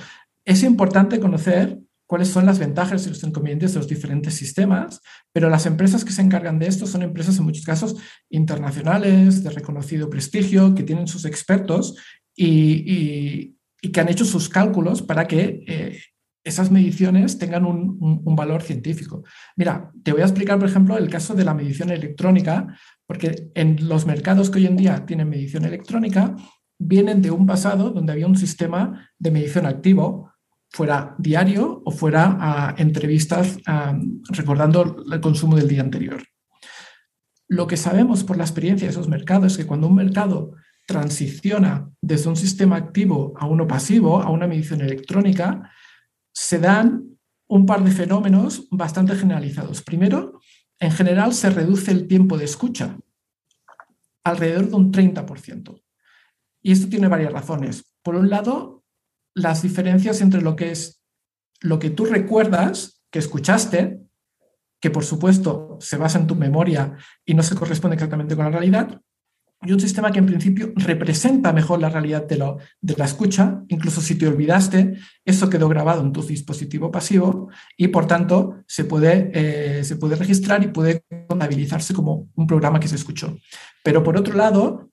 es 0.44 0.64
importante 0.64 1.20
conocer 1.20 1.78
cuáles 2.08 2.30
son 2.30 2.48
las 2.48 2.58
ventajas 2.58 3.06
y 3.06 3.10
los 3.10 3.24
inconvenientes 3.24 3.74
de 3.74 3.78
los 3.82 3.88
diferentes 3.88 4.34
sistemas, 4.34 5.00
pero 5.32 5.48
las 5.48 5.68
empresas 5.68 6.04
que 6.04 6.12
se 6.12 6.24
encargan 6.24 6.58
de 6.58 6.66
esto 6.66 6.88
son 6.88 7.04
empresas 7.04 7.38
en 7.38 7.46
muchos 7.46 7.64
casos 7.64 7.98
internacionales, 8.32 9.44
de 9.44 9.52
reconocido 9.52 10.10
prestigio, 10.10 10.74
que 10.74 10.82
tienen 10.82 11.08
sus 11.08 11.26
expertos 11.26 11.98
y, 12.36 13.58
que 13.94 14.00
han 14.00 14.10
hecho 14.10 14.26
sus 14.26 14.50
cálculos 14.50 15.04
para 15.04 15.28
que 15.28 15.64
eh, 15.68 16.02
esas 16.44 16.72
mediciones 16.72 17.38
tengan 17.38 17.66
un, 17.66 18.36
valor 18.36 18.62
científico. 18.62 19.24
Mira, 19.58 19.92
te 20.04 20.14
voy 20.14 20.22
a 20.22 20.26
explicar, 20.26 20.58
por 20.58 20.70
ejemplo, 20.70 20.98
el 20.98 21.10
caso 21.10 21.36
de 21.36 21.44
la 21.44 21.54
medición 21.54 21.90
electrónica, 21.90 22.68
porque 23.06 23.50
en 23.56 23.88
los 23.88 24.06
mercados 24.06 24.50
que 24.50 24.60
hoy 24.60 24.68
en 24.68 24.78
día 24.78 25.06
tienen 25.06 25.30
medición 25.30 25.66
electrónica, 25.66 26.36
vienen 26.80 27.22
de 27.22 27.32
un 27.32 27.46
pasado 27.46 27.90
donde 27.92 28.14
había 28.14 28.28
un 28.28 28.38
sistema 28.38 29.10
de 29.18 29.32
medición 29.32 29.66
activo, 29.66 30.32
fuera 30.72 31.16
diario 31.18 31.82
o 31.84 31.92
fuera 31.92 32.38
a 32.40 32.76
entrevistas 32.78 33.58
recordando 34.30 35.04
el 35.12 35.20
consumo 35.20 35.58
del 35.58 35.68
día 35.68 35.82
anterior. 35.82 36.24
Lo 37.48 37.66
que 37.68 37.78
sabemos 37.78 38.24
por 38.24 38.38
la 38.38 38.44
experiencia 38.44 38.88
de 38.88 38.92
esos 38.92 39.10
mercados 39.10 39.54
es 39.54 39.58
que 39.58 39.66
cuando 39.66 39.88
un 39.88 39.96
mercado 39.96 40.54
transiciona 40.86 41.90
desde 42.02 42.30
un 42.30 42.36
sistema 42.36 42.76
activo 42.76 43.34
a 43.38 43.48
uno 43.48 43.68
pasivo, 43.68 44.22
a 44.22 44.30
una 44.30 44.48
medición 44.48 44.82
electrónica, 44.82 45.72
se 46.40 46.58
dan 46.58 47.20
un 47.50 47.66
par 47.66 47.84
de 47.84 47.92
fenómenos 47.92 48.70
bastante 48.72 49.14
generalizados. 49.14 49.82
Primero, 49.82 50.40
en 50.80 50.90
general 50.90 51.34
se 51.34 51.50
reduce 51.50 51.92
el 51.92 52.08
tiempo 52.08 52.38
de 52.38 52.46
escucha 52.46 52.98
alrededor 54.24 54.70
de 54.70 54.76
un 54.76 54.94
30%. 54.94 55.84
Y 56.62 56.72
esto 56.72 56.88
tiene 56.88 57.10
varias 57.10 57.34
razones. 57.34 57.94
Por 58.02 58.16
un 58.16 58.30
lado, 58.30 58.86
las 59.34 59.64
diferencias 59.64 60.22
entre 60.22 60.42
lo 60.42 60.56
que 60.56 60.72
es 60.72 61.04
lo 61.60 61.78
que 61.78 61.90
tú 61.90 62.06
recuerdas 62.06 63.04
que 63.12 63.20
escuchaste, 63.20 64.00
que 64.80 64.92
por 64.92 65.04
supuesto 65.04 65.78
se 65.82 65.98
basa 65.98 66.20
en 66.20 66.28
tu 66.28 66.36
memoria 66.36 66.96
y 67.26 67.34
no 67.34 67.44
se 67.44 67.56
corresponde 67.56 67.96
exactamente 67.96 68.38
con 68.38 68.46
la 68.46 68.52
realidad, 68.52 69.02
y 69.62 69.74
un 69.74 69.80
sistema 69.80 70.12
que 70.12 70.20
en 70.20 70.26
principio 70.26 70.72
representa 70.76 71.52
mejor 71.52 71.82
la 71.82 71.90
realidad 71.90 72.26
de, 72.26 72.38
lo, 72.38 72.60
de 72.80 72.96
la 72.96 73.06
escucha, 73.06 73.62
incluso 73.68 74.00
si 74.00 74.16
te 74.16 74.26
olvidaste, 74.26 74.94
eso 75.26 75.50
quedó 75.50 75.68
grabado 75.68 76.02
en 76.02 76.14
tu 76.14 76.24
dispositivo 76.24 76.92
pasivo 76.92 77.50
y 77.76 77.90
por 77.90 78.08
tanto 78.08 78.64
se 78.68 78.86
puede, 78.86 79.32
eh, 79.34 79.84
se 79.84 79.98
puede 79.98 80.16
registrar 80.16 80.64
y 80.64 80.68
puede 80.68 81.04
contabilizarse 81.28 81.94
como 81.94 82.30
un 82.36 82.48
programa 82.48 82.80
que 82.80 82.88
se 82.88 82.96
escuchó. 82.96 83.38
Pero 83.84 84.02
por 84.02 84.16
otro 84.16 84.34
lado, 84.34 84.92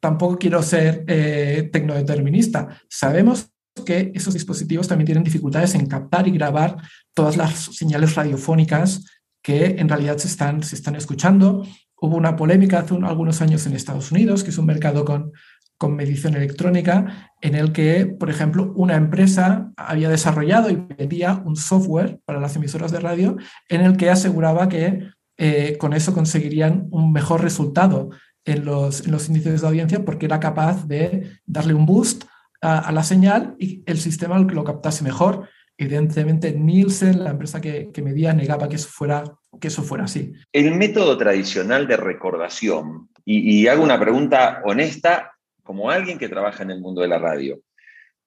tampoco 0.00 0.38
quiero 0.38 0.62
ser 0.62 1.04
eh, 1.08 1.68
tecnodeterminista. 1.72 2.80
Sabemos 2.88 3.50
que 3.84 4.12
esos 4.14 4.34
dispositivos 4.34 4.86
también 4.86 5.06
tienen 5.06 5.24
dificultades 5.24 5.74
en 5.74 5.86
captar 5.86 6.28
y 6.28 6.32
grabar 6.32 6.76
todas 7.14 7.36
las 7.36 7.54
señales 7.76 8.14
radiofónicas 8.14 9.04
que 9.42 9.76
en 9.78 9.88
realidad 9.88 10.18
se 10.18 10.28
están, 10.28 10.62
se 10.62 10.76
están 10.76 10.94
escuchando 10.94 11.64
Hubo 12.00 12.16
una 12.16 12.36
polémica 12.36 12.80
hace 12.80 12.94
algunos 12.94 13.42
años 13.42 13.66
en 13.66 13.74
Estados 13.74 14.12
Unidos, 14.12 14.44
que 14.44 14.50
es 14.50 14.58
un 14.58 14.66
mercado 14.66 15.04
con, 15.04 15.32
con 15.78 15.94
medición 15.94 16.34
electrónica, 16.34 17.32
en 17.40 17.54
el 17.54 17.72
que, 17.72 18.06
por 18.06 18.30
ejemplo, 18.30 18.72
una 18.74 18.96
empresa 18.96 19.72
había 19.76 20.08
desarrollado 20.08 20.70
y 20.70 20.76
vendía 20.76 21.40
un 21.44 21.56
software 21.56 22.20
para 22.24 22.40
las 22.40 22.56
emisoras 22.56 22.92
de 22.92 23.00
radio 23.00 23.36
en 23.68 23.80
el 23.82 23.96
que 23.96 24.10
aseguraba 24.10 24.68
que 24.68 25.08
eh, 25.36 25.76
con 25.78 25.92
eso 25.92 26.12
conseguirían 26.12 26.88
un 26.90 27.12
mejor 27.12 27.42
resultado 27.42 28.10
en 28.44 28.64
los, 28.64 29.06
en 29.06 29.12
los 29.12 29.28
índices 29.28 29.60
de 29.60 29.66
audiencia 29.66 30.04
porque 30.04 30.26
era 30.26 30.40
capaz 30.40 30.86
de 30.86 31.38
darle 31.46 31.74
un 31.74 31.86
boost 31.86 32.24
a, 32.60 32.90
la 32.90 33.04
señal 33.04 33.54
y 33.58 33.82
el 33.86 33.98
sistema 33.98 34.38
lo 34.38 34.64
captase 34.64 35.04
mejor. 35.04 35.48
Evidentemente, 35.80 36.52
Nielsen, 36.52 37.22
la 37.22 37.30
empresa 37.30 37.60
que, 37.60 37.90
que 37.92 38.02
medía, 38.02 38.32
negaba 38.32 38.68
que 38.68 38.74
eso, 38.74 38.88
fuera, 38.88 39.22
que 39.60 39.68
eso 39.68 39.84
fuera 39.84 40.04
así. 40.04 40.32
El 40.52 40.74
método 40.74 41.16
tradicional 41.16 41.86
de 41.86 41.96
recordación, 41.96 43.08
y, 43.24 43.60
y 43.60 43.68
hago 43.68 43.84
una 43.84 43.98
pregunta 43.98 44.60
honesta 44.64 45.32
como 45.62 45.88
alguien 45.88 46.18
que 46.18 46.28
trabaja 46.28 46.64
en 46.64 46.72
el 46.72 46.80
mundo 46.80 47.00
de 47.02 47.08
la 47.08 47.18
radio, 47.18 47.60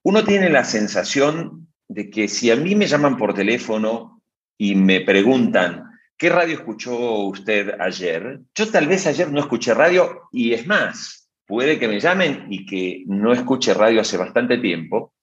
uno 0.03 0.23
tiene 0.23 0.49
la 0.49 0.63
sensación 0.63 1.67
de 1.89 2.09
que 2.09 2.29
si 2.29 2.49
a 2.51 2.55
mí 2.55 2.73
me 2.73 2.87
llaman 2.87 3.17
por 3.17 3.33
teléfono 3.33 4.21
y 4.57 4.75
me 4.75 5.01
preguntan, 5.01 5.89
¿qué 6.17 6.29
radio 6.29 6.55
escuchó 6.55 7.25
usted 7.25 7.75
ayer? 7.81 8.39
Yo 8.55 8.71
tal 8.71 8.87
vez 8.87 9.07
ayer 9.07 9.29
no 9.29 9.41
escuché 9.41 9.73
radio 9.73 10.21
y 10.31 10.53
es 10.53 10.65
más, 10.67 11.29
puede 11.45 11.77
que 11.77 11.89
me 11.89 11.99
llamen 11.99 12.45
y 12.49 12.65
que 12.65 13.03
no 13.07 13.33
escuche 13.33 13.73
radio 13.73 13.99
hace 13.99 14.15
bastante 14.15 14.57
tiempo 14.57 15.13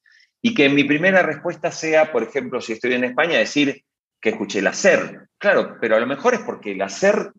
y 0.41 0.55
que 0.55 0.69
mi 0.69 0.85
primera 0.85 1.23
respuesta 1.23 1.71
sea, 1.71 2.13
por 2.13 2.23
ejemplo, 2.23 2.61
si 2.61 2.73
estoy 2.75 2.95
en 2.95 3.05
España, 3.05 3.39
decir 3.39 3.85
que 4.21 4.31
escuché 4.31 4.61
el 4.61 4.73
SER. 4.73 5.29
Claro, 5.39 5.77
pero 5.81 5.97
a 5.97 6.01
lo 6.01 6.07
mejor 6.07 6.35
es 6.35 6.41
porque 6.41 6.73
el 6.73 6.91
SER, 6.91 7.33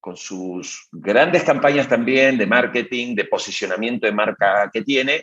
con 0.00 0.16
sus 0.16 0.88
grandes 0.92 1.44
campañas 1.44 1.88
también 1.88 2.36
de 2.36 2.46
marketing, 2.46 3.14
de 3.14 3.24
posicionamiento 3.24 4.06
de 4.06 4.12
marca 4.12 4.70
que 4.72 4.82
tiene, 4.82 5.22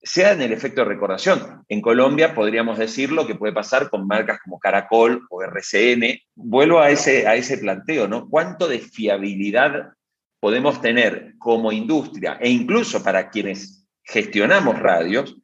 sea 0.00 0.32
en 0.32 0.42
el 0.42 0.52
efecto 0.52 0.82
de 0.82 0.88
recordación. 0.88 1.64
En 1.68 1.80
Colombia 1.80 2.34
podríamos 2.34 2.78
decir 2.78 3.10
lo 3.10 3.26
que 3.26 3.34
puede 3.34 3.52
pasar 3.52 3.90
con 3.90 4.06
marcas 4.06 4.38
como 4.44 4.58
Caracol 4.58 5.26
o 5.30 5.42
RCN. 5.42 6.20
Vuelvo 6.36 6.80
a 6.80 6.90
ese, 6.90 7.26
a 7.26 7.34
ese 7.34 7.58
planteo, 7.58 8.06
¿no? 8.06 8.28
¿Cuánto 8.28 8.68
de 8.68 8.78
fiabilidad 8.78 9.92
podemos 10.40 10.80
tener 10.80 11.34
como 11.38 11.72
industria 11.72 12.38
e 12.40 12.48
incluso 12.48 13.02
para 13.02 13.30
quienes 13.30 13.86
gestionamos 14.04 14.78
radios, 14.78 15.36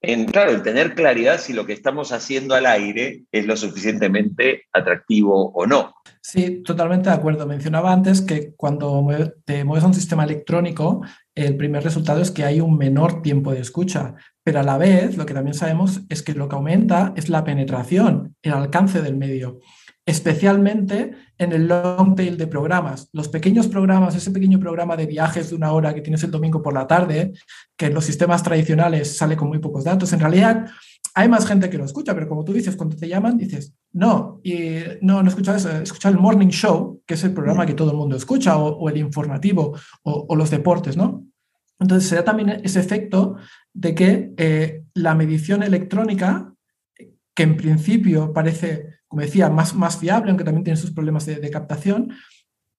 en, 0.00 0.26
claro, 0.26 0.52
en 0.52 0.62
tener 0.62 0.94
claridad 0.94 1.38
si 1.38 1.52
lo 1.52 1.66
que 1.66 1.72
estamos 1.72 2.12
haciendo 2.12 2.54
al 2.54 2.66
aire 2.66 3.24
es 3.32 3.46
lo 3.46 3.56
suficientemente 3.56 4.62
atractivo 4.72 5.50
o 5.50 5.66
no. 5.66 5.94
Sí, 6.22 6.62
totalmente 6.62 7.08
de 7.08 7.16
acuerdo. 7.16 7.46
Mencionaba 7.46 7.92
antes 7.92 8.20
que 8.20 8.54
cuando 8.54 9.06
te 9.44 9.64
mueves 9.64 9.84
a 9.84 9.88
un 9.88 9.94
sistema 9.94 10.24
electrónico, 10.24 11.02
el 11.34 11.56
primer 11.56 11.82
resultado 11.82 12.20
es 12.20 12.30
que 12.30 12.44
hay 12.44 12.60
un 12.60 12.76
menor 12.76 13.22
tiempo 13.22 13.52
de 13.52 13.60
escucha, 13.60 14.14
pero 14.42 14.60
a 14.60 14.64
la 14.64 14.78
vez 14.78 15.16
lo 15.16 15.26
que 15.26 15.34
también 15.34 15.54
sabemos 15.54 16.02
es 16.08 16.22
que 16.22 16.34
lo 16.34 16.48
que 16.48 16.56
aumenta 16.56 17.12
es 17.16 17.28
la 17.28 17.44
penetración, 17.44 18.36
el 18.42 18.52
alcance 18.52 19.02
del 19.02 19.16
medio 19.16 19.60
especialmente 20.08 21.12
en 21.36 21.52
el 21.52 21.68
long 21.68 22.14
tail 22.16 22.38
de 22.38 22.46
programas. 22.46 23.10
Los 23.12 23.28
pequeños 23.28 23.68
programas, 23.68 24.16
ese 24.16 24.30
pequeño 24.30 24.58
programa 24.58 24.96
de 24.96 25.04
viajes 25.04 25.50
de 25.50 25.56
una 25.56 25.70
hora 25.72 25.94
que 25.94 26.00
tienes 26.00 26.24
el 26.24 26.30
domingo 26.30 26.62
por 26.62 26.72
la 26.72 26.86
tarde, 26.86 27.34
que 27.76 27.86
en 27.86 27.94
los 27.94 28.06
sistemas 28.06 28.42
tradicionales 28.42 29.18
sale 29.18 29.36
con 29.36 29.48
muy 29.48 29.58
pocos 29.58 29.84
datos, 29.84 30.10
en 30.14 30.20
realidad 30.20 30.66
hay 31.14 31.28
más 31.28 31.46
gente 31.46 31.68
que 31.68 31.76
lo 31.76 31.84
escucha, 31.84 32.14
pero 32.14 32.26
como 32.26 32.42
tú 32.42 32.54
dices, 32.54 32.74
cuando 32.74 32.96
te 32.96 33.06
llaman, 33.06 33.36
dices, 33.36 33.74
no, 33.92 34.40
y 34.42 34.78
no, 35.02 35.22
no 35.22 35.28
escuchas, 35.28 35.66
escuchar 35.66 36.12
el 36.12 36.18
morning 36.18 36.48
show, 36.48 37.02
que 37.04 37.12
es 37.12 37.24
el 37.24 37.34
programa 37.34 37.66
que 37.66 37.74
todo 37.74 37.90
el 37.90 37.98
mundo 37.98 38.16
escucha, 38.16 38.56
o, 38.56 38.88
el 38.88 38.96
informativo, 38.96 39.76
o, 40.04 40.34
los 40.36 40.48
deportes, 40.48 40.96
¿no? 40.96 41.26
Entonces 41.78 42.08
se 42.08 42.16
da 42.16 42.24
también 42.24 42.62
ese 42.64 42.80
efecto 42.80 43.36
de 43.74 43.94
que 43.94 44.32
eh, 44.38 44.84
la 44.94 45.14
medición 45.14 45.62
electrónica, 45.62 46.54
que 47.34 47.42
en 47.42 47.58
principio 47.58 48.32
parece 48.32 48.97
como 49.08 49.22
decía, 49.22 49.48
más, 49.48 49.74
más 49.74 49.96
fiable, 49.96 50.30
aunque 50.30 50.44
también 50.44 50.64
tiene 50.64 50.78
sus 50.78 50.92
problemas 50.92 51.26
de, 51.26 51.50
captación, 51.50 52.12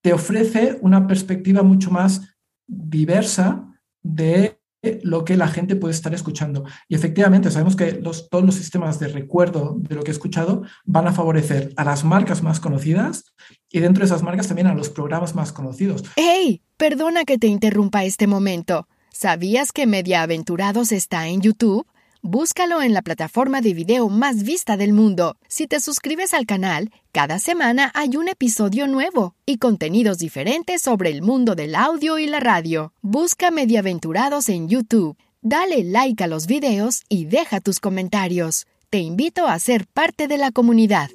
te 0.02 0.14
ofrece 0.14 0.78
una 0.82 1.08
perspectiva 1.08 1.64
mucho 1.64 1.92
más 1.92 2.22
diversa 2.68 3.66
de 4.02 4.60
lo 5.04 5.26
que 5.26 5.36
la 5.36 5.48
gente 5.48 5.76
puede 5.76 5.94
estar 5.94 6.14
escuchando. 6.14 6.64
Y 6.88 6.96
efectivamente, 6.96 7.52
sabemos 7.52 7.76
que 7.76 7.94
todos 7.94 8.46
los 8.46 8.56
sistemas 8.56 8.98
de 9.00 9.10
recuerdo 9.10 9.76
de 9.78 9.96
lo 9.96 10.04
que 10.04 10.12
he 10.12 10.14
escuchado 10.14 10.64
van 10.86 11.08
a 11.08 11.12
favorecer 11.12 11.74
a 11.76 11.84
las 11.84 12.06
marcas 12.06 12.44
más 12.44 12.60
conocidas 12.60 13.26
y 13.70 13.80
dentro 13.80 14.02
de 14.02 14.06
esas 14.06 14.24
marcas 14.24 14.48
también 14.48 14.68
a 14.68 14.76
los 14.76 14.90
programas 14.90 15.36
más 15.36 15.52
conocidos. 15.52 16.04
¡Hey! 16.16 16.62
Perdona 16.78 17.26
que 17.26 17.38
te 17.38 17.48
interrumpa 17.48 18.06
este 18.06 18.26
momento. 18.26 18.88
¿Sabías 19.12 19.74
que 19.74 19.86
Media 19.86 20.22
Aventurados 20.22 20.94
está 20.94 21.28
en 21.28 21.42
YouTube? 21.42 21.86
Búscalo 22.22 22.82
en 22.82 22.94
la 22.94 23.02
plataforma 23.02 23.62
de 23.62 23.74
video 23.74 24.10
más 24.10 24.44
vista 24.44 24.76
del 24.76 24.92
mundo. 24.92 25.38
Si 25.48 25.68
te 25.68 25.80
suscribes 25.80 26.34
al 26.34 26.46
canal, 26.46 26.92
cada 27.14 27.40
semana 27.40 27.92
hay 27.96 28.18
un 28.18 28.28
episodio 28.28 28.88
nuevo 28.88 29.36
y 29.46 29.58
contenidos 29.58 30.18
diferentes 30.18 30.82
sobre 30.82 31.12
el 31.12 31.22
mundo 31.22 31.56
del 31.56 31.76
audio 31.76 32.20
y 32.20 32.28
la 32.28 32.42
radio. 32.42 32.92
Busca 33.02 33.52
Mediaventurados 33.52 34.50
en 34.50 34.68
YouTube. 34.68 35.16
Dale 35.42 35.86
like 35.86 36.22
a 36.22 36.28
los 36.28 36.46
videos 36.46 37.04
y 37.08 37.24
deja 37.24 37.62
tus 37.62 37.80
comentarios. 37.80 38.68
Te 38.90 38.98
invito 38.98 39.48
a 39.48 39.58
ser 39.58 39.88
parte 39.88 40.28
de 40.28 40.38
la 40.38 40.52
comunidad. 40.52 41.10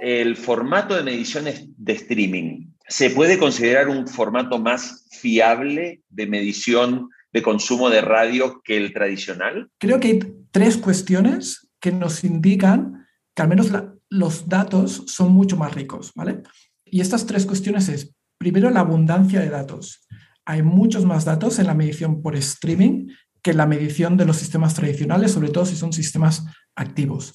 El 0.00 0.34
formato 0.36 0.96
de 0.96 1.04
mediciones 1.04 1.64
de 1.76 1.92
streaming, 1.92 2.72
¿se 2.88 3.10
puede 3.10 3.38
considerar 3.38 3.88
un 3.88 4.08
formato 4.08 4.58
más 4.58 5.06
fiable 5.12 6.02
de 6.10 6.26
medición 6.26 7.08
de 7.32 7.42
consumo 7.42 7.90
de 7.90 8.00
radio 8.00 8.60
que 8.62 8.76
el 8.76 8.92
tradicional? 8.92 9.70
Creo 9.78 10.00
que 10.00 10.08
hay 10.08 10.20
tres 10.50 10.76
cuestiones 10.76 11.68
que 11.80 11.92
nos 11.92 12.24
indican 12.24 13.06
que 13.34 13.42
al 13.42 13.48
menos 13.48 13.70
los 14.08 14.48
datos 14.48 15.04
son 15.06 15.32
mucho 15.32 15.56
más 15.56 15.74
ricos, 15.74 16.12
¿vale? 16.14 16.42
Y 16.84 17.00
estas 17.00 17.26
tres 17.26 17.46
cuestiones 17.46 17.88
es, 17.88 18.14
primero, 18.38 18.70
la 18.70 18.80
abundancia 18.80 19.40
de 19.40 19.48
datos. 19.48 20.06
Hay 20.44 20.62
muchos 20.62 21.04
más 21.04 21.24
datos 21.24 21.58
en 21.58 21.66
la 21.66 21.74
medición 21.74 22.20
por 22.20 22.36
streaming 22.36 23.08
que 23.42 23.52
en 23.52 23.56
la 23.56 23.66
medición 23.66 24.16
de 24.16 24.26
los 24.26 24.36
sistemas 24.36 24.74
tradicionales, 24.74 25.32
sobre 25.32 25.48
todo 25.48 25.64
si 25.64 25.76
son 25.76 25.92
sistemas 25.92 26.44
activos. 26.76 27.34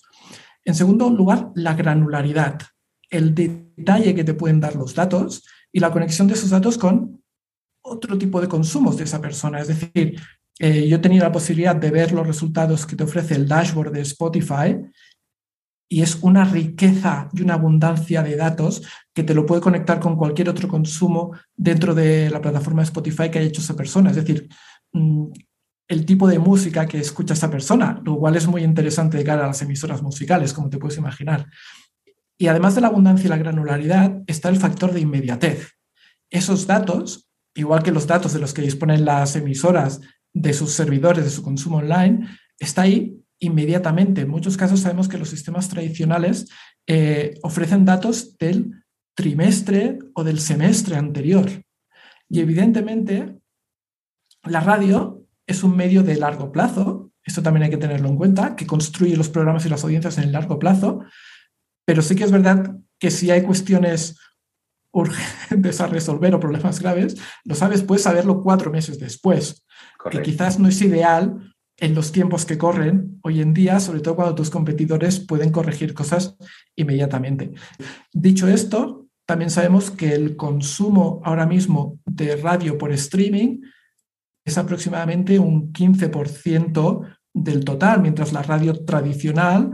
En 0.64 0.76
segundo 0.76 1.10
lugar, 1.10 1.50
la 1.56 1.74
granularidad, 1.74 2.60
el 3.10 3.34
detalle 3.34 4.14
que 4.14 4.24
te 4.24 4.34
pueden 4.34 4.60
dar 4.60 4.76
los 4.76 4.94
datos 4.94 5.46
y 5.72 5.80
la 5.80 5.92
conexión 5.92 6.28
de 6.28 6.36
esos 6.36 6.50
datos 6.50 6.78
con 6.78 7.17
otro 7.88 8.18
tipo 8.18 8.42
de 8.42 8.48
consumos 8.48 8.98
de 8.98 9.06
esa 9.06 9.22
persona. 9.22 9.60
Es 9.60 9.68
decir, 9.70 10.20
eh, 10.60 10.88
yo 10.88 10.98
he 10.98 11.00
tenido 11.00 11.24
la 11.24 11.32
posibilidad 11.32 11.76
de 11.76 11.92
ver 11.92 12.12
los 12.12 12.26
resultados 12.26 12.86
que 12.86 12.96
te 12.96 13.04
ofrece 13.04 13.36
el 13.36 13.48
dashboard 13.48 13.92
de 13.92 14.02
Spotify 14.02 14.78
y 15.90 16.02
es 16.02 16.18
una 16.22 16.44
riqueza 16.44 17.30
y 17.34 17.42
una 17.42 17.54
abundancia 17.54 18.22
de 18.22 18.36
datos 18.36 18.84
que 19.14 19.24
te 19.24 19.34
lo 19.34 19.46
puede 19.46 19.62
conectar 19.62 20.00
con 20.00 20.18
cualquier 20.18 20.50
otro 20.50 20.68
consumo 20.68 21.32
dentro 21.56 21.96
de 21.96 22.30
la 22.30 22.42
plataforma 22.42 22.82
de 22.82 22.88
Spotify 22.88 23.30
que 23.30 23.40
haya 23.40 23.48
hecho 23.48 23.62
esa 23.62 23.76
persona. 23.76 24.10
Es 24.10 24.18
decir, 24.18 24.50
mm, 24.92 25.28
el 25.88 26.06
tipo 26.06 26.28
de 26.28 26.40
música 26.40 26.86
que 26.86 27.00
escucha 27.00 27.34
esa 27.34 27.50
persona, 27.50 28.02
lo 28.04 28.18
cual 28.18 28.36
es 28.36 28.48
muy 28.48 28.64
interesante 28.64 29.18
de 29.18 29.24
cara 29.24 29.46
a 29.46 29.48
las 29.48 29.62
emisoras 29.62 30.02
musicales, 30.02 30.52
como 30.52 30.70
te 30.70 30.78
puedes 30.78 30.98
imaginar. 30.98 31.46
Y 32.38 32.48
además 32.48 32.76
de 32.76 32.82
la 32.82 32.88
abundancia 32.88 33.28
y 33.28 33.30
la 33.30 33.38
granularidad, 33.38 34.22
está 34.28 34.50
el 34.50 34.58
factor 34.58 34.92
de 34.92 35.00
inmediatez. 35.00 35.72
Esos 36.30 36.68
datos 36.68 37.27
igual 37.58 37.84
que 37.84 37.92
los 37.92 38.08
datos 38.08 38.34
de 38.34 38.40
los 38.40 38.54
que 38.54 38.62
disponen 38.62 39.04
las 39.04 39.36
emisoras 39.36 40.00
de 40.34 40.54
sus 40.54 40.72
servidores, 40.72 41.26
de 41.26 41.32
su 41.32 41.44
consumo 41.44 41.78
online, 41.78 42.28
está 42.60 42.84
ahí 42.84 43.20
inmediatamente. 43.40 44.22
En 44.22 44.30
muchos 44.30 44.58
casos 44.58 44.82
sabemos 44.82 45.08
que 45.08 45.18
los 45.18 45.30
sistemas 45.30 45.68
tradicionales 45.68 46.48
eh, 46.88 47.34
ofrecen 47.42 47.84
datos 47.84 48.38
del 48.38 48.84
trimestre 49.16 49.98
o 50.14 50.24
del 50.24 50.40
semestre 50.40 50.96
anterior. 50.96 51.50
Y 52.30 52.40
evidentemente, 52.40 53.36
la 54.44 54.60
radio 54.60 55.26
es 55.48 55.64
un 55.64 55.76
medio 55.76 56.04
de 56.04 56.18
largo 56.18 56.52
plazo, 56.52 57.12
esto 57.24 57.42
también 57.42 57.64
hay 57.64 57.70
que 57.70 57.78
tenerlo 57.78 58.08
en 58.08 58.18
cuenta, 58.18 58.56
que 58.56 58.68
construye 58.68 59.18
los 59.18 59.30
programas 59.30 59.66
y 59.66 59.70
las 59.70 59.84
audiencias 59.84 60.18
en 60.18 60.26
el 60.26 60.32
largo 60.32 60.60
plazo, 60.60 61.04
pero 61.86 62.02
sí 62.02 62.16
que 62.16 62.24
es 62.24 62.32
verdad 62.32 62.78
que 63.00 63.12
si 63.12 63.32
hay 63.32 63.42
cuestiones 63.42 64.18
urgentes 64.92 65.82
a 65.82 65.88
resolver 65.88 66.34
o 66.36 66.40
problemas 66.40 66.80
graves, 66.80 67.18
lo 67.44 67.56
sabes, 67.56 67.84
puedes 67.84 68.04
saberlo 68.04 68.42
cuatro 68.42 68.72
meses 68.72 69.00
después, 69.00 69.66
que 70.10 70.22
quizás 70.22 70.60
no 70.60 70.68
es 70.68 70.82
ideal 70.82 71.54
en 71.80 71.94
los 71.94 72.12
tiempos 72.12 72.46
que 72.46 72.58
corren 72.58 73.20
hoy 73.22 73.42
en 73.42 73.54
día, 73.54 73.80
sobre 73.80 74.00
todo 74.00 74.16
cuando 74.16 74.36
tus 74.36 74.50
competidores 74.50 75.20
pueden 75.20 75.52
corregir 75.52 75.94
cosas 75.94 76.36
inmediatamente. 76.76 77.52
Dicho 78.12 78.48
esto, 78.48 79.08
también 79.28 79.52
sabemos 79.52 79.92
que 79.92 80.14
el 80.14 80.36
consumo 80.36 81.22
ahora 81.24 81.46
mismo 81.46 82.00
de 82.06 82.36
radio 82.38 82.78
por 82.78 82.92
streaming 82.94 83.62
es 84.46 84.58
aproximadamente 84.58 85.38
un 85.38 85.72
15% 85.74 87.18
del 87.34 87.66
total, 87.66 88.02
mientras 88.02 88.34
la 88.34 88.42
radio 88.42 88.86
tradicional 88.86 89.72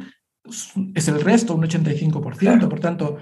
es 0.94 1.08
el 1.08 1.22
resto, 1.22 1.56
un 1.56 1.64
85%. 1.64 2.68
Por 2.68 2.80
tanto, 2.80 3.18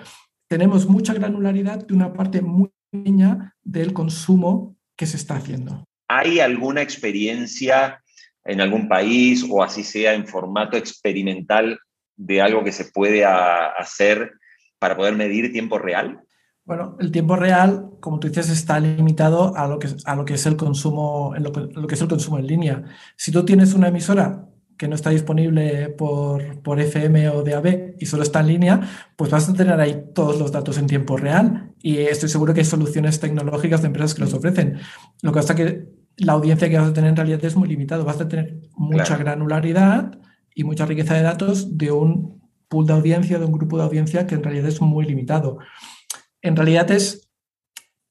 tenemos 0.51 0.85
mucha 0.85 1.13
granularidad 1.13 1.87
de 1.87 1.93
una 1.93 2.11
parte 2.11 2.41
muy 2.41 2.69
pequeña 2.91 3.55
del 3.63 3.93
consumo 3.93 4.75
que 4.97 5.05
se 5.05 5.15
está 5.15 5.37
haciendo. 5.37 5.85
¿Hay 6.09 6.41
alguna 6.41 6.81
experiencia 6.81 8.03
en 8.43 8.59
algún 8.59 8.89
país 8.89 9.45
o 9.49 9.63
así 9.63 9.81
sea 9.81 10.13
en 10.13 10.27
formato 10.27 10.75
experimental 10.75 11.79
de 12.17 12.41
algo 12.41 12.65
que 12.65 12.73
se 12.73 12.83
puede 12.83 13.23
hacer 13.23 14.33
para 14.77 14.97
poder 14.97 15.15
medir 15.15 15.53
tiempo 15.53 15.79
real? 15.79 16.19
Bueno, 16.65 16.97
el 16.99 17.13
tiempo 17.13 17.37
real, 17.37 17.89
como 18.01 18.19
tú 18.19 18.27
dices, 18.27 18.49
está 18.49 18.77
limitado 18.81 19.55
a 19.55 19.69
lo 19.69 19.79
que, 19.79 19.87
a 20.03 20.15
lo 20.17 20.25
que 20.25 20.33
es 20.33 20.45
el 20.45 20.57
consumo, 20.57 21.33
en 21.33 21.43
lo, 21.43 21.53
que 21.53 21.95
es 21.95 22.01
el 22.01 22.09
consumo 22.09 22.39
en 22.39 22.47
línea. 22.47 22.83
Si 23.15 23.31
tú 23.31 23.45
tienes 23.45 23.73
una 23.73 23.87
emisora 23.87 24.49
que 24.81 24.87
no 24.87 24.95
está 24.95 25.11
disponible 25.11 25.89
por, 25.89 26.59
por, 26.63 26.79
FM 26.79 27.29
o 27.29 27.43
DAB 27.43 27.93
y 27.99 28.07
solo 28.07 28.23
está 28.23 28.39
en 28.39 28.47
línea, 28.47 28.81
pues 29.15 29.29
vas 29.29 29.47
a 29.47 29.53
tener 29.53 29.79
ahí 29.79 30.05
todos 30.15 30.39
los 30.39 30.51
datos 30.51 30.79
en 30.79 30.87
tiempo 30.87 31.17
real. 31.17 31.71
Y 31.83 31.97
estoy 31.97 32.29
seguro 32.29 32.55
que 32.55 32.61
hay 32.61 32.65
soluciones 32.65 33.19
tecnológicas 33.19 33.83
de 33.83 33.87
empresas 33.89 34.15
que 34.15 34.21
los 34.21 34.33
ofrecen. 34.33 34.79
Lo 35.21 35.31
que 35.31 35.35
pasa 35.35 35.53
es 35.53 35.57
que 35.57 35.85
la 36.17 36.33
audiencia 36.33 36.67
que 36.67 36.79
vas 36.79 36.89
a 36.89 36.93
tener 36.93 37.11
en 37.11 37.15
realidad 37.15 37.45
es 37.45 37.55
muy 37.55 37.69
limitado. 37.69 38.05
Vas 38.05 38.21
a 38.21 38.27
tener 38.27 38.59
mucha 38.75 39.17
granularidad 39.17 40.17
y 40.55 40.63
mucha 40.63 40.87
riqueza 40.87 41.13
de 41.13 41.21
datos 41.21 41.77
de 41.77 41.91
un 41.91 42.41
pool 42.67 42.87
de 42.87 42.93
audiencia, 42.93 43.37
de 43.37 43.45
un 43.45 43.51
grupo 43.51 43.77
de 43.77 43.83
audiencia 43.83 44.25
que 44.25 44.33
en 44.33 44.41
realidad 44.41 44.67
es 44.67 44.81
muy 44.81 45.05
limitado 45.05 45.59
en 46.41 46.55
realidad 46.55 46.89
es 46.89 47.29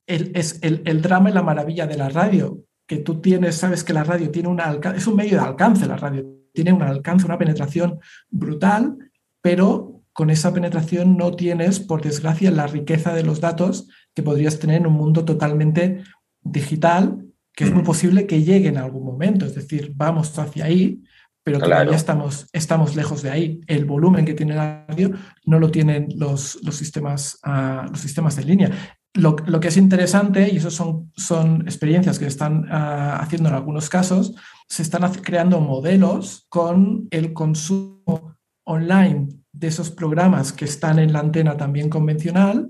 el, 0.06 0.30
es 0.36 0.60
el, 0.62 1.02
drama 1.02 1.30
y 1.30 1.32
la 1.32 1.42
maravilla 1.42 1.88
de 1.88 1.96
la 1.96 2.08
radio, 2.08 2.64
que 2.86 2.98
tú 2.98 3.20
tienes, 3.20 3.56
sabes 3.56 3.82
que 3.82 3.92
la 3.92 4.04
radio 4.04 4.30
tiene 4.30 4.48
un 4.48 4.60
es 4.94 5.08
un 5.08 5.16
medio 5.16 5.32
de 5.40 5.44
alcance, 5.44 5.84
la 5.86 5.96
radio 5.96 6.39
tiene 6.52 6.72
un 6.72 6.82
alcance, 6.82 7.26
una 7.26 7.38
penetración 7.38 8.00
brutal, 8.30 8.98
pero 9.40 10.02
con 10.12 10.30
esa 10.30 10.52
penetración 10.52 11.16
no 11.16 11.32
tienes, 11.34 11.80
por 11.80 12.02
desgracia, 12.02 12.50
la 12.50 12.66
riqueza 12.66 13.14
de 13.14 13.22
los 13.22 13.40
datos 13.40 13.88
que 14.14 14.22
podrías 14.22 14.58
tener 14.58 14.78
en 14.78 14.86
un 14.86 14.94
mundo 14.94 15.24
totalmente 15.24 16.02
digital, 16.42 17.26
que 17.54 17.64
es 17.64 17.72
muy 17.72 17.82
posible 17.82 18.26
que 18.26 18.42
llegue 18.42 18.68
en 18.68 18.78
algún 18.78 19.04
momento, 19.04 19.46
es 19.46 19.54
decir, 19.54 19.92
vamos 19.94 20.38
hacia 20.38 20.64
ahí, 20.64 21.02
pero 21.42 21.58
todavía 21.58 21.96
estamos, 21.96 22.48
estamos 22.52 22.96
lejos 22.96 23.22
de 23.22 23.30
ahí. 23.30 23.60
El 23.66 23.84
volumen 23.86 24.24
que 24.24 24.34
tiene 24.34 24.54
la 24.54 24.84
radio 24.86 25.12
no 25.46 25.58
lo 25.58 25.70
tienen 25.70 26.08
los, 26.16 26.58
los 26.62 26.76
sistemas, 26.76 27.38
uh, 27.46 27.88
los 27.90 28.00
sistemas 28.00 28.36
en 28.38 28.46
línea. 28.46 28.98
Lo, 29.14 29.34
que 29.34 29.68
es 29.68 29.76
interesante, 29.76 30.48
y 30.52 30.58
eso 30.58 30.70
son, 30.70 31.10
son 31.16 31.62
experiencias 31.62 32.18
que 32.18 32.26
están 32.26 32.64
uh, 32.64 33.20
haciendo 33.20 33.48
en 33.48 33.56
algunos 33.56 33.88
casos, 33.88 34.34
se 34.68 34.82
están 34.82 35.10
creando 35.14 35.60
modelos 35.60 36.46
con 36.48 37.08
el 37.10 37.32
consumo 37.32 38.36
online 38.64 39.28
de 39.52 39.66
esos 39.66 39.90
programas 39.90 40.52
que 40.52 40.64
están 40.64 41.00
en 41.00 41.12
la 41.12 41.18
antena 41.18 41.56
también 41.56 41.90
convencional 41.90 42.68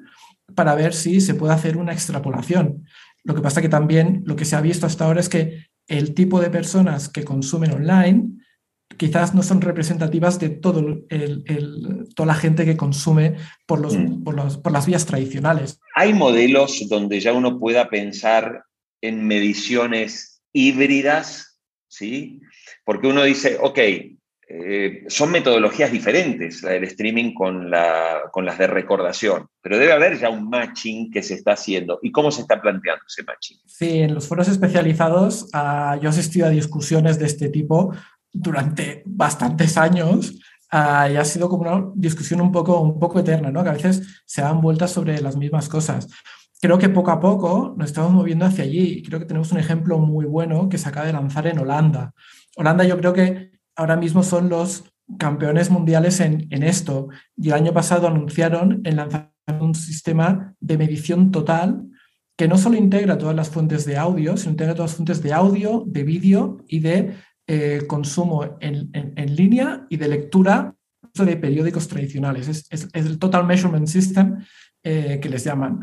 para 0.55 0.75
ver 0.75 0.95
si 0.95 1.21
se 1.21 1.35
puede 1.35 1.53
hacer 1.53 1.77
una 1.77 1.93
extrapolación. 1.93 2.87
Lo 3.23 3.35
que 3.35 3.43
pasa 3.43 3.61
que 3.61 3.69
también 3.69 4.23
lo 4.25 4.35
que 4.35 4.47
se 4.47 4.57
ha 4.57 4.63
visto 4.63 4.87
hasta 4.87 5.05
ahora 5.05 5.21
es 5.21 5.29
que 5.29 5.67
el 5.89 6.15
tipo 6.15 6.41
de 6.41 6.51
personas 6.51 7.11
que 7.11 7.25
consumen 7.25 7.73
online 7.73 8.40
quizás 8.97 9.35
no 9.35 9.43
son 9.43 9.61
representativas 9.61 10.39
de 10.39 10.51
todo 10.51 11.05
el, 11.09 12.09
toda 12.15 12.27
la 12.27 12.35
gente 12.35 12.65
que 12.65 12.77
consume 12.77 13.37
por, 13.67 13.81
los, 13.81 13.97
mm. 13.97 14.25
por, 14.25 14.73
las 14.73 14.87
vías 14.87 15.07
tradicionales. 15.07 15.81
¿Hay 15.95 16.13
modelos 16.13 16.89
donde 16.89 17.21
ya 17.21 17.33
uno 17.33 17.59
pueda 17.59 17.89
pensar 17.89 18.65
en 19.01 19.27
mediciones 19.27 20.43
híbridas? 20.53 21.51
¿sí? 21.91 22.41
Porque 22.85 23.09
uno 23.09 23.25
dice, 23.25 23.59
ok, 23.61 23.79
eh, 24.53 25.05
son 25.09 25.31
metodologías 25.31 25.93
diferentes, 25.93 26.63
la 26.63 26.73
del 26.73 26.85
streaming 26.85 27.35
con, 27.35 27.71
la, 27.71 28.23
con 28.33 28.45
las 28.45 28.59
de 28.59 28.67
recordación, 28.67 29.47
pero 29.61 29.79
debe 29.79 29.93
haber 29.93 30.19
ya 30.19 30.31
un 30.31 30.49
matching 30.49 31.11
que 31.11 31.23
se 31.23 31.35
está 31.35 31.53
haciendo. 31.53 31.99
¿Y 32.03 32.11
cómo 32.11 32.31
se 32.31 32.41
está 32.41 32.61
planteando 32.61 33.05
ese 33.07 33.23
matching? 33.23 33.59
Sí, 33.67 34.01
en 34.01 34.15
los 34.15 34.27
foros 34.27 34.49
especializados 34.49 35.45
uh, 35.55 36.01
yo 36.01 36.09
he 36.09 36.09
asistido 36.09 36.47
a 36.47 36.51
discusiones 36.51 37.19
de 37.19 37.27
este 37.27 37.49
tipo 37.49 37.95
durante 38.33 39.03
bastantes 39.07 39.77
años 39.77 40.33
uh, 40.73 41.11
y 41.11 41.17
ha 41.17 41.25
sido 41.25 41.49
como 41.49 41.63
una 41.63 41.91
discusión 41.95 42.41
un 42.41 42.53
poco, 42.53 42.81
un 42.81 42.99
poco 42.99 43.21
eterna, 43.21 43.51
¿no? 43.51 43.63
que 43.63 43.71
a 43.71 43.75
veces 43.75 44.23
se 44.27 44.43
dan 44.43 44.61
vueltas 44.61 44.91
sobre 44.91 45.21
las 45.21 45.37
mismas 45.37 45.69
cosas. 45.69 46.09
Creo 46.61 46.79
que 46.79 46.89
poco 46.89 47.11
a 47.11 47.21
poco 47.21 47.75
nos 47.77 47.89
estamos 47.89 48.13
moviendo 48.13 48.45
hacia 48.45 48.65
allí 48.65 49.03
creo 49.03 49.19
que 49.19 49.25
tenemos 49.25 49.51
un 49.53 49.59
ejemplo 49.59 49.99
muy 49.99 50.27
bueno 50.27 50.69
que 50.69 50.79
se 50.79 50.89
acaba 50.89 51.07
de 51.07 51.13
lanzar 51.13 51.47
en 51.47 51.59
Holanda. 51.59 52.13
Holanda 52.57 52.85
yo 52.85 52.99
creo 52.99 53.13
que 53.13 53.53
ahora 53.77 53.97
mismo 53.97 54.23
son 54.23 54.49
los 54.49 54.85
campeones 55.19 55.71
mundiales 55.71 56.21
en, 56.21 56.47
en 56.51 56.63
esto 56.63 57.09
y 57.37 57.49
el 57.49 57.55
año 57.55 57.73
pasado 57.73 58.07
anunciaron 58.07 58.83
el 58.85 58.97
de 58.97 59.31
un 59.61 59.75
sistema 59.75 60.55
de 60.61 60.79
medición 60.79 61.31
total 61.31 61.87
que 62.37 62.49
no 62.49 62.57
solo 62.57 62.77
integra 62.77 63.19
todas 63.19 63.37
las 63.37 63.51
fuentes 63.51 63.85
de 63.85 63.99
audio, 63.99 64.37
sino 64.37 64.53
integra 64.53 64.75
todas 64.75 64.93
las 64.93 64.97
fuentes 64.97 65.23
de 65.23 65.33
audio, 65.33 65.85
de 65.87 66.05
vídeo 66.05 66.59
y 66.67 66.81
de 66.81 67.15
eh, 67.53 67.85
consumo 67.89 68.59
en, 68.61 69.35
línea 69.35 69.85
y 69.91 69.97
de 69.97 70.07
lectura 70.07 70.73
de 71.13 71.37
periódicos 71.37 71.89
tradicionales. 71.89 72.47
Es, 72.47 72.89
el 72.93 73.19
Total 73.19 73.45
Measurement 73.45 73.89
System 73.89 74.39
eh, 74.85 75.19
que 75.21 75.29
les 75.29 75.43
llaman. 75.43 75.81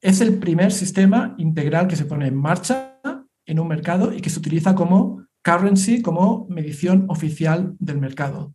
Es 0.00 0.22
el 0.22 0.38
primer 0.38 0.72
sistema 0.72 1.34
integral 1.36 1.88
que 1.88 1.96
se 1.96 2.06
pone 2.06 2.26
en 2.26 2.34
marcha 2.34 3.02
en 3.44 3.60
un 3.60 3.68
mercado 3.68 4.14
y 4.14 4.22
que 4.22 4.30
se 4.30 4.38
utiliza 4.38 4.74
como 4.74 5.26
currency, 5.44 6.00
como 6.00 6.46
medición 6.48 7.04
oficial 7.10 7.76
del 7.78 7.98
mercado. 7.98 8.54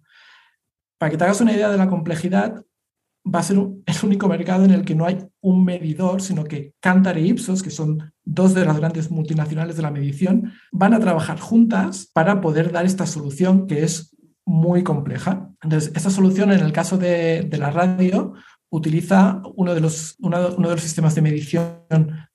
Para 0.98 1.12
que 1.12 1.18
te 1.18 1.26
hagas 1.26 1.42
una 1.42 1.54
idea 1.54 1.70
de 1.70 1.78
la 1.78 1.88
complejidad, 1.88 2.66
va 3.24 3.42
a 3.42 3.44
ser 3.44 3.58
el 3.58 3.96
único 4.02 4.28
mercado 4.28 4.66
en 4.66 4.72
el 4.72 4.86
que 4.86 4.96
no 4.96 5.06
hay 5.06 5.20
un 5.42 5.64
medidor, 5.64 6.24
sino 6.24 6.46
que 6.46 6.74
Kantar 6.80 7.20
e 7.20 7.28
Ipsos, 7.28 7.62
que 7.62 7.70
son 7.70 8.12
dos 8.30 8.54
de 8.54 8.64
las 8.64 8.78
grandes 8.78 9.10
multinacionales 9.10 9.76
de 9.76 9.82
la 9.82 9.92
medición, 9.92 10.54
van 10.72 10.94
a 10.94 11.00
trabajar 11.00 11.40
juntas 11.40 12.10
para 12.14 12.42
poder 12.42 12.72
dar 12.72 12.86
esta 12.86 13.08
solución 13.08 13.66
que 13.66 13.84
es 13.84 14.16
muy 14.46 14.84
compleja. 14.84 15.50
Entonces, 15.64 15.92
esta 15.96 16.10
solución 16.10 16.52
en 16.52 16.60
el 16.60 16.72
caso 16.72 16.98
de, 16.98 17.50
la 17.52 17.72
radio 17.72 18.34
utiliza 18.72 19.42
uno 19.56 19.74
de, 19.74 19.82
los, 19.82 20.16
uno, 20.20 20.50
de 20.52 20.76
los 20.76 20.82
sistemas 20.82 21.16
de 21.16 21.24
medición 21.24 21.80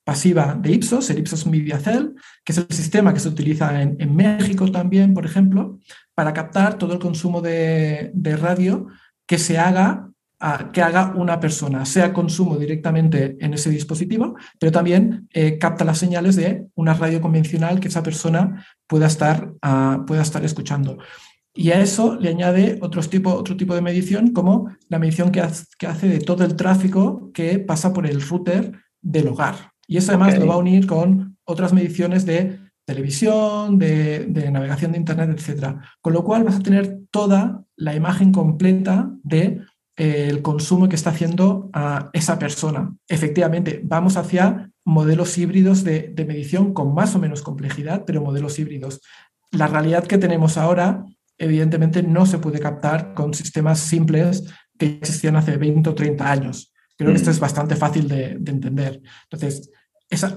pasiva 0.03 0.59
de 0.61 0.73
Ipsos, 0.73 1.11
el 1.11 1.21
Ipsos 1.21 1.47
Media 1.47 1.79
Cell, 1.79 2.15
que 2.45 2.53
es 2.53 2.59
el 2.59 2.67
sistema 2.71 3.15
que 3.15 3.21
se 3.21 3.29
utiliza 3.29 3.81
en, 3.81 4.17
México 4.17 4.71
también, 4.71 5.15
por 5.15 5.25
ejemplo, 5.25 5.79
para 6.15 6.33
captar 6.33 6.77
todo 6.77 6.93
el 6.93 6.99
consumo 6.99 7.41
de, 7.41 8.11
de 8.15 8.37
radio 8.37 8.89
que 9.27 9.39
se 9.39 9.59
haga 9.59 10.11
que 10.73 10.83
haga 10.83 11.13
una 11.17 11.41
persona, 11.41 11.87
sea 11.87 12.13
consumo 12.13 12.57
directamente 12.57 13.37
en 13.41 13.55
ese 13.55 13.71
dispositivo, 13.71 14.35
pero 14.59 14.73
también 14.73 15.27
eh, 15.33 15.59
capta 15.59 15.85
las 15.85 15.99
señales 15.99 16.37
de 16.37 16.67
una 16.75 16.93
radio 16.93 17.21
convencional 17.21 17.81
que 17.81 17.89
esa 17.89 18.03
persona 18.03 18.67
pueda 18.87 19.07
estar, 19.07 19.55
uh, 19.65 20.05
pueda 20.05 20.23
estar 20.23 20.45
escuchando. 20.45 20.99
Y 21.55 21.71
a 21.71 21.81
eso 21.81 22.17
le 22.17 22.31
añade 22.31 22.79
otro 22.83 23.01
tipo, 23.03 23.33
otro 23.33 23.57
tipo 23.57 23.75
de 23.75 23.81
medición, 23.81 24.33
como 24.33 24.69
la 24.89 24.99
medición 24.99 25.31
que, 25.31 25.43
que 25.79 25.87
hace 25.87 26.09
de 26.09 26.19
todo 26.19 26.45
el 26.45 26.57
tráfico 26.57 27.31
que 27.33 27.59
pasa 27.59 27.93
por 27.93 28.07
el 28.07 28.21
router 28.21 28.73
del 29.01 29.29
hogar. 29.29 29.73
Y 29.87 29.97
eso 29.97 30.11
además 30.13 30.39
lo 30.39 30.47
va 30.47 30.55
a 30.55 30.59
unir 30.59 30.87
con 30.87 31.39
otras 31.45 31.73
mediciones 31.73 32.27
de 32.27 32.59
televisión, 32.85 33.79
de, 33.79 34.27
de, 34.27 34.51
navegación 34.51 34.93
de 34.93 34.99
Internet, 34.99 35.31
etc. 35.31 35.77
Con 36.03 36.13
lo 36.13 36.25
cual 36.25 36.45
vas 36.45 36.57
a 36.57 36.63
tener 36.63 36.99
toda 37.11 37.65
la 37.77 37.95
imagen 37.95 38.33
completa 38.33 39.11
de 39.23 39.63
el 39.97 40.43
consumo 40.43 40.89
que 40.89 40.97
está 40.97 41.11
haciendo 41.11 41.71
a 41.73 42.11
esa 42.13 42.39
persona. 42.39 42.95
Efectivamente, 43.09 43.81
vamos 43.85 44.17
hacia 44.17 44.71
modelos 44.85 45.39
híbridos 45.39 45.85
de, 45.85 46.13
medición 46.27 46.75
con 46.75 46.95
más 46.95 47.15
o 47.15 47.19
menos 47.19 47.43
complejidad, 47.43 48.05
pero 48.05 48.23
modelos 48.23 48.59
híbridos. 48.59 49.01
La 49.53 49.67
realidad 49.67 50.05
que 50.05 50.19
tenemos 50.19 50.59
ahora, 50.59 51.05
evidentemente, 51.39 52.03
no 52.03 52.27
se 52.27 52.39
puede 52.39 52.59
captar 52.59 53.15
con 53.15 53.35
sistemas 53.35 53.79
simples 53.79 54.45
que 54.79 54.99
existían 55.01 55.37
hace 55.37 55.57
20 55.57 55.91
o 55.91 55.95
30 55.95 56.31
años. 56.31 56.73
Creo 56.97 57.11
que 57.11 57.17
esto 57.17 57.31
es 57.31 57.41
bastante 57.41 57.77
fácil 57.77 58.09
de, 58.09 58.33
entender. 58.33 59.01
Entonces, 59.31 59.71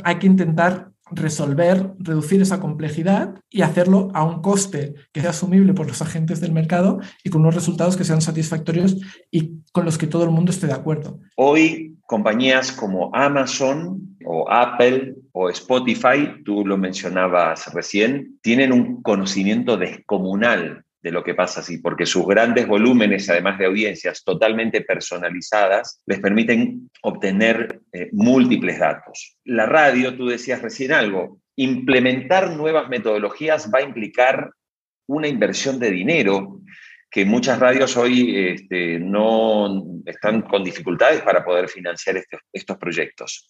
hay 0.03 0.15
que 0.17 0.27
intentar 0.27 0.91
resolver, 1.11 1.93
reducir 1.99 2.41
esa 2.41 2.59
complejidad 2.59 3.35
y 3.49 3.61
hacerlo 3.61 4.09
a 4.13 4.23
un 4.23 4.41
coste 4.41 4.95
que 5.11 5.21
sea 5.21 5.31
asumible 5.31 5.73
por 5.73 5.87
los 5.87 6.01
agentes 6.01 6.41
del 6.41 6.51
mercado 6.51 6.99
y 7.23 7.29
con 7.29 7.41
unos 7.41 7.55
resultados 7.55 7.97
que 7.97 8.03
sean 8.03 8.21
satisfactorios 8.21 8.97
y 9.31 9.61
con 9.71 9.85
los 9.85 9.97
que 9.97 10.07
todo 10.07 10.23
el 10.23 10.31
mundo 10.31 10.51
esté 10.51 10.67
de 10.67 10.73
acuerdo. 10.73 11.19
Hoy 11.35 11.97
compañías 12.05 12.71
como 12.71 13.11
Amazon 13.13 14.17
o 14.25 14.49
Apple 14.49 15.15
o 15.31 15.49
Spotify, 15.49 16.41
tú 16.43 16.65
lo 16.65 16.77
mencionabas 16.77 17.73
recién, 17.73 18.39
tienen 18.41 18.71
un 18.71 19.01
conocimiento 19.01 19.77
descomunal 19.77 20.83
de 21.07 21.13
lo 21.13 21.23
que 21.23 21.35
pasa 21.35 21.61
así, 21.61 21.77
porque 21.77 22.05
sus 22.05 22.27
grandes 22.27 22.67
volúmenes, 22.67 23.29
además 23.29 23.57
de 23.57 23.65
audiencias 23.65 24.25
totalmente 24.25 24.81
personalizadas, 24.81 26.01
les 26.05 26.19
permiten 26.19 26.89
obtener 27.01 27.79
eh, 27.93 28.09
múltiples 28.11 28.77
datos. 28.77 29.37
La 29.45 29.65
radio, 29.65 30.17
tú 30.17 30.27
decías 30.27 30.61
recién 30.61 30.91
algo, 30.91 31.39
implementar 31.55 32.51
nuevas 32.51 32.89
metodologías 32.89 33.71
va 33.73 33.79
a 33.79 33.83
implicar 33.83 34.51
una 35.07 35.29
inversión 35.29 35.79
de 35.79 35.91
dinero 35.91 36.59
que 37.09 37.23
muchas 37.23 37.57
radios 37.57 37.95
hoy 37.95 38.35
este, 38.35 38.99
no 38.99 39.81
están 40.05 40.41
con 40.41 40.61
dificultades 40.61 41.21
para 41.21 41.45
poder 41.45 41.69
financiar 41.69 42.17
estos, 42.17 42.41
estos 42.51 42.77
proyectos. 42.77 43.49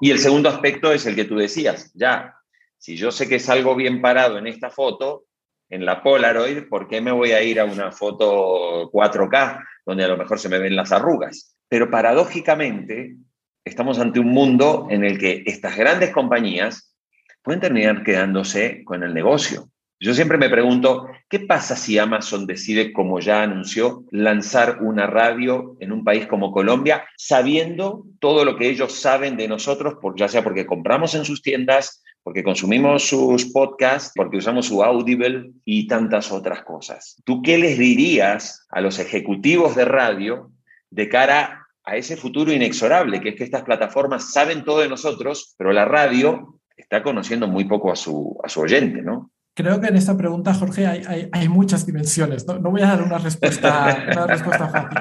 Y 0.00 0.10
el 0.10 0.18
segundo 0.18 0.48
aspecto 0.48 0.90
es 0.90 1.04
el 1.04 1.14
que 1.14 1.26
tú 1.26 1.36
decías, 1.36 1.92
ya, 1.92 2.34
si 2.78 2.96
yo 2.96 3.12
sé 3.12 3.28
que 3.28 3.34
es 3.34 3.48
algo 3.50 3.76
bien 3.76 4.00
parado 4.00 4.38
en 4.38 4.46
esta 4.46 4.70
foto, 4.70 5.26
en 5.70 5.84
la 5.84 6.02
Polaroid, 6.02 6.68
¿por 6.68 6.88
qué 6.88 7.00
me 7.00 7.12
voy 7.12 7.32
a 7.32 7.42
ir 7.42 7.60
a 7.60 7.64
una 7.64 7.90
foto 7.90 8.90
4K 8.90 9.64
donde 9.86 10.04
a 10.04 10.08
lo 10.08 10.16
mejor 10.16 10.38
se 10.38 10.48
me 10.48 10.58
ven 10.58 10.76
las 10.76 10.92
arrugas? 10.92 11.56
Pero 11.68 11.90
paradójicamente, 11.90 13.16
estamos 13.64 13.98
ante 13.98 14.20
un 14.20 14.28
mundo 14.28 14.86
en 14.90 15.04
el 15.04 15.18
que 15.18 15.42
estas 15.46 15.76
grandes 15.76 16.10
compañías 16.10 16.94
pueden 17.42 17.60
terminar 17.60 18.02
quedándose 18.02 18.84
con 18.84 19.02
el 19.02 19.14
negocio. 19.14 19.68
Yo 20.04 20.12
siempre 20.12 20.36
me 20.36 20.50
pregunto, 20.50 21.08
¿qué 21.30 21.40
pasa 21.40 21.76
si 21.76 21.98
Amazon 21.98 22.46
decide, 22.46 22.92
como 22.92 23.20
ya 23.20 23.42
anunció, 23.42 24.04
lanzar 24.10 24.82
una 24.82 25.06
radio 25.06 25.78
en 25.80 25.92
un 25.92 26.04
país 26.04 26.26
como 26.26 26.52
Colombia, 26.52 27.06
sabiendo 27.16 28.04
todo 28.20 28.44
lo 28.44 28.58
que 28.58 28.68
ellos 28.68 28.92
saben 28.92 29.38
de 29.38 29.48
nosotros, 29.48 29.94
por, 30.02 30.14
ya 30.14 30.28
sea 30.28 30.44
porque 30.44 30.66
compramos 30.66 31.14
en 31.14 31.24
sus 31.24 31.40
tiendas, 31.40 32.03
porque 32.24 32.42
consumimos 32.42 33.06
sus 33.06 33.44
podcasts, 33.52 34.12
porque 34.14 34.38
usamos 34.38 34.66
su 34.66 34.82
Audible 34.82 35.52
y 35.64 35.86
tantas 35.86 36.32
otras 36.32 36.62
cosas? 36.64 37.22
¿Tú 37.24 37.42
qué 37.42 37.58
les 37.58 37.78
dirías 37.78 38.66
a 38.70 38.80
los 38.80 38.98
ejecutivos 38.98 39.76
de 39.76 39.84
radio 39.84 40.50
de 40.90 41.08
cara 41.08 41.66
a 41.84 41.96
ese 41.96 42.16
futuro 42.16 42.50
inexorable, 42.50 43.20
que 43.20 43.30
es 43.30 43.34
que 43.36 43.44
estas 43.44 43.62
plataformas 43.62 44.32
saben 44.32 44.64
todo 44.64 44.80
de 44.80 44.88
nosotros, 44.88 45.54
pero 45.58 45.72
la 45.72 45.84
radio 45.84 46.60
está 46.76 47.02
conociendo 47.02 47.46
muy 47.46 47.66
poco 47.66 47.92
a 47.92 47.96
su, 47.96 48.38
a 48.42 48.48
su 48.48 48.60
oyente, 48.60 49.02
¿no? 49.02 49.30
Creo 49.54 49.80
que 49.80 49.86
en 49.86 49.96
esta 49.96 50.16
pregunta, 50.16 50.52
Jorge, 50.54 50.86
hay, 50.86 51.28
hay, 51.30 51.48
muchas 51.48 51.86
dimensiones. 51.86 52.44
¿no? 52.46 52.58
voy 52.58 52.80
a 52.80 52.88
dar 52.88 53.02
una 53.02 53.18
respuesta, 53.18 54.04
una 54.10 54.26
respuesta 54.26 54.68
fácil. 54.68 54.98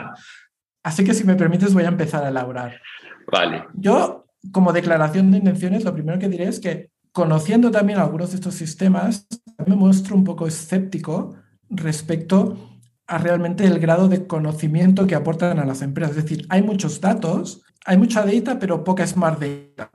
Así 0.84 1.04
que 1.04 1.16
si 1.16 1.24
me 1.24 1.36
permites, 1.36 1.74
voy 1.74 1.86
a 1.86 1.88
empezar 1.88 2.24
a 2.24 2.30
elaborar. 2.30 2.80
Vale. 3.32 3.64
Yo, 3.74 4.26
como 4.52 4.72
declaración 4.72 5.32
de 5.32 5.38
intenciones, 5.38 5.84
lo 5.84 5.94
primero 5.94 6.20
que 6.20 6.30
diré 6.30 6.50
es 6.50 6.60
que 6.60 6.92
conociendo 7.13 7.71
también 7.71 7.99
algunos 7.99 8.32
de 8.32 8.36
estos 8.36 8.56
sistemas, 8.56 9.28
me 9.65 9.76
muestro 9.76 10.15
un 10.15 10.23
poco 10.23 10.47
escéptico 10.47 11.36
respecto 11.69 12.58
a 13.08 13.17
realmente 13.17 13.65
el 13.65 13.80
grado 13.80 14.10
de 14.10 14.28
conocimiento 14.28 15.08
que 15.08 15.15
aportan 15.15 15.60
a 15.60 15.65
las 15.65 15.82
empresas. 15.82 16.17
Es 16.17 16.23
decir, 16.23 16.45
hay 16.49 16.63
muchos 16.63 16.99
datos, 16.99 17.62
hay 17.86 17.97
mucha 17.97 18.26
data, 18.26 18.60
pero 18.60 18.84
poca 18.84 19.06
smart 19.06 19.39
data. 19.39 19.91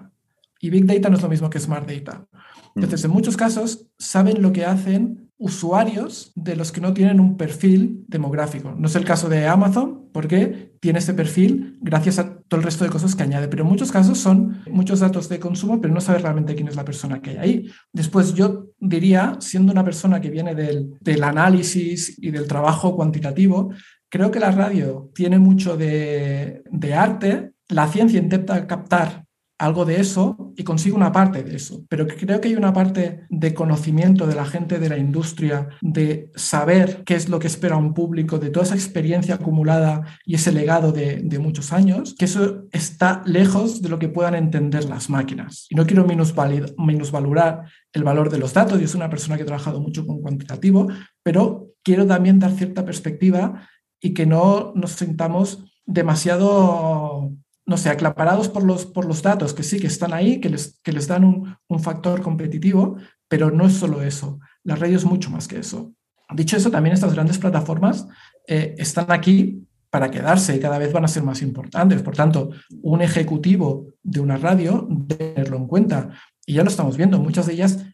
Y 0.61 0.70
big 0.70 0.87
data 0.87 1.09
no 1.09 1.16
es 1.16 1.22
lo 1.22 1.28
mismo 1.28 1.50
que 1.50 1.61
smart 1.61 1.88
data. 1.88 2.26
Entonces, 2.74 3.04
en 3.04 3.11
muchos 3.11 3.37
casos, 3.37 3.87
saben 3.98 4.40
lo 4.40 4.52
que 4.52 4.64
hacen 4.64 5.31
usuarios 5.38 6.33
de 6.35 6.57
los 6.57 6.72
que 6.72 6.81
no 6.81 6.92
tienen 6.92 7.20
un 7.20 7.37
perfil 7.37 8.04
demográfico. 8.09 8.74
No 8.76 8.88
es 8.88 8.96
el 8.96 9.04
caso 9.04 9.28
de 9.28 9.46
Amazon, 9.46 10.09
porque 10.12 10.67
tiene 10.81 10.99
ese 10.99 11.14
perfil 11.14 11.79
gracias 11.81 12.19
a 12.19 12.38
todo 12.49 12.61
el 12.61 12.64
resto 12.64 12.85
de 12.85 12.91
cosas 12.91 13.14
que 13.14 13.23
añade. 13.23 13.49
Pero 13.49 13.62
en 13.62 13.69
muchos 13.69 13.93
casos 13.93 14.19
son 14.19 14.62
muchos 14.71 15.01
datos 15.01 15.29
de 15.29 15.38
consumo, 15.38 15.81
pero 15.81 15.93
no 15.93 16.01
sabe 16.01 16.19
realmente 16.19 16.55
quién 16.55 16.69
es 16.69 16.77
la 16.77 16.85
persona 16.85 17.21
que 17.21 17.31
hay 17.31 17.37
ahí. 17.37 17.67
Después, 17.93 18.35
yo 18.35 18.69
diría, 18.79 19.37
siendo 19.41 19.73
una 19.73 19.85
persona 19.85 20.21
que 20.21 20.31
viene 20.31 20.55
del, 20.55 20.95
del 21.01 21.23
análisis 21.23 22.19
y 22.19 22.31
del 22.31 22.49
trabajo 22.49 22.97
cuantitativo, 22.97 23.73
creo 24.09 24.31
que 24.31 24.41
la 24.41 24.51
radio 24.51 25.11
tiene 25.14 25.38
mucho 25.38 25.77
de, 25.77 26.62
de 26.71 26.95
arte. 26.95 27.53
La 27.69 27.87
ciencia 27.88 28.19
intenta 28.19 28.67
captar 28.67 29.28
algo 29.59 29.85
de 29.85 30.01
eso 30.01 30.53
y 30.57 30.64
consigo 30.64 30.97
una 30.97 31.12
parte 31.12 31.42
de 31.42 31.57
eso. 31.57 31.85
Pero 31.88 32.07
creo 32.07 32.40
que 32.40 32.49
hay 32.49 32.55
una 32.55 32.73
parte 32.73 33.27
de 33.29 33.55
conocimiento 33.55 34.27
de 34.27 34.37
la 34.37 34.44
gente 34.44 34.79
de 34.79 34.88
la 34.88 34.99
industria, 34.99 35.68
de 35.81 36.31
saber 36.37 37.03
qué 37.05 37.14
es 37.14 37.29
lo 37.29 37.38
que 37.38 37.49
espera 37.49 37.77
un 37.77 37.92
público, 37.92 38.38
de 38.38 38.51
toda 38.51 38.66
esa 38.66 38.75
experiencia 38.75 39.35
acumulada 39.35 40.05
y 40.25 40.37
ese 40.37 40.53
legado 40.53 40.92
de, 40.92 41.38
muchos 41.38 41.73
años, 41.73 42.16
que 42.18 42.25
eso 42.25 42.64
está 42.73 43.23
lejos 43.25 43.81
de 43.81 43.88
lo 43.88 44.01
que 44.01 44.09
puedan 44.09 44.35
entender 44.35 44.85
las 44.85 45.09
máquinas. 45.09 45.66
Y 45.71 45.77
no 45.77 45.87
quiero 45.87 46.05
minusvalorar 46.05 47.64
el 47.92 48.05
valor 48.05 48.29
de 48.29 48.38
los 48.38 48.55
datos. 48.55 48.81
Yo 48.81 48.88
soy 48.88 48.99
una 48.99 49.11
persona 49.11 49.37
que 49.37 49.44
ha 49.44 49.47
trabajado 49.47 49.81
mucho 49.81 50.05
con 50.05 50.21
cuantitativo, 50.21 50.88
pero 51.23 51.68
quiero 51.85 52.07
también 52.07 52.40
dar 52.40 52.53
cierta 52.53 52.85
perspectiva 52.85 53.68
y 54.01 54.14
que 54.14 54.27
no 54.27 54.73
nos 54.75 54.92
sintamos 54.92 55.64
demasiado 55.87 57.33
no 57.68 57.76
sé, 57.76 57.90
aclaparados 57.90 58.48
por 58.48 58.64
los, 58.64 58.87
por 58.87 59.04
los 59.04 59.22
datos 59.22 59.52
que 59.52 59.62
sí 59.62 59.78
que 59.78 59.88
están 59.88 60.14
ahí, 60.14 60.40
que 60.40 60.48
les, 60.48 60.81
que 60.83 60.90
les 60.90 61.07
dan 61.07 61.22
un, 61.22 61.81
factor 61.81 62.22
competitivo, 62.22 62.96
pero 63.28 63.50
no 63.50 63.66
es 63.66 63.74
solo 63.74 64.02
eso. 64.02 64.40
La 64.64 64.74
radio 64.74 64.96
es 64.96 65.04
mucho 65.04 65.28
más 65.28 65.46
que 65.46 65.59
eso. 65.59 65.92
Dicho 66.35 66.57
eso, 66.57 66.70
también 66.70 66.94
estas 66.94 67.12
grandes 67.12 67.37
plataformas 67.37 68.09
eh, 68.46 68.74
están 68.78 69.12
aquí 69.12 69.66
para 69.90 70.11
quedarse 70.11 70.57
y 70.57 70.61
cada 70.61 70.78
vez 70.78 70.94
van 70.94 71.04
a 71.04 71.09
ser 71.09 71.22
más 71.22 71.42
importantes. 71.42 72.02
Por 72.02 72.16
tanto, 72.16 72.50
un 72.81 73.02
ejecutivo 73.02 73.88
de 74.02 74.20
una 74.20 74.38
radio 74.38 74.87
debe 74.88 75.35
tenerlo 75.35 75.59
en 75.59 75.66
cuenta. 75.66 76.09
Y 76.46 76.54
ya 76.54 76.62
lo 76.62 76.70
estamos 76.70 76.96
viendo, 76.96 77.18
muchas 77.18 77.46
de 77.46 77.52
ellas 77.52 77.85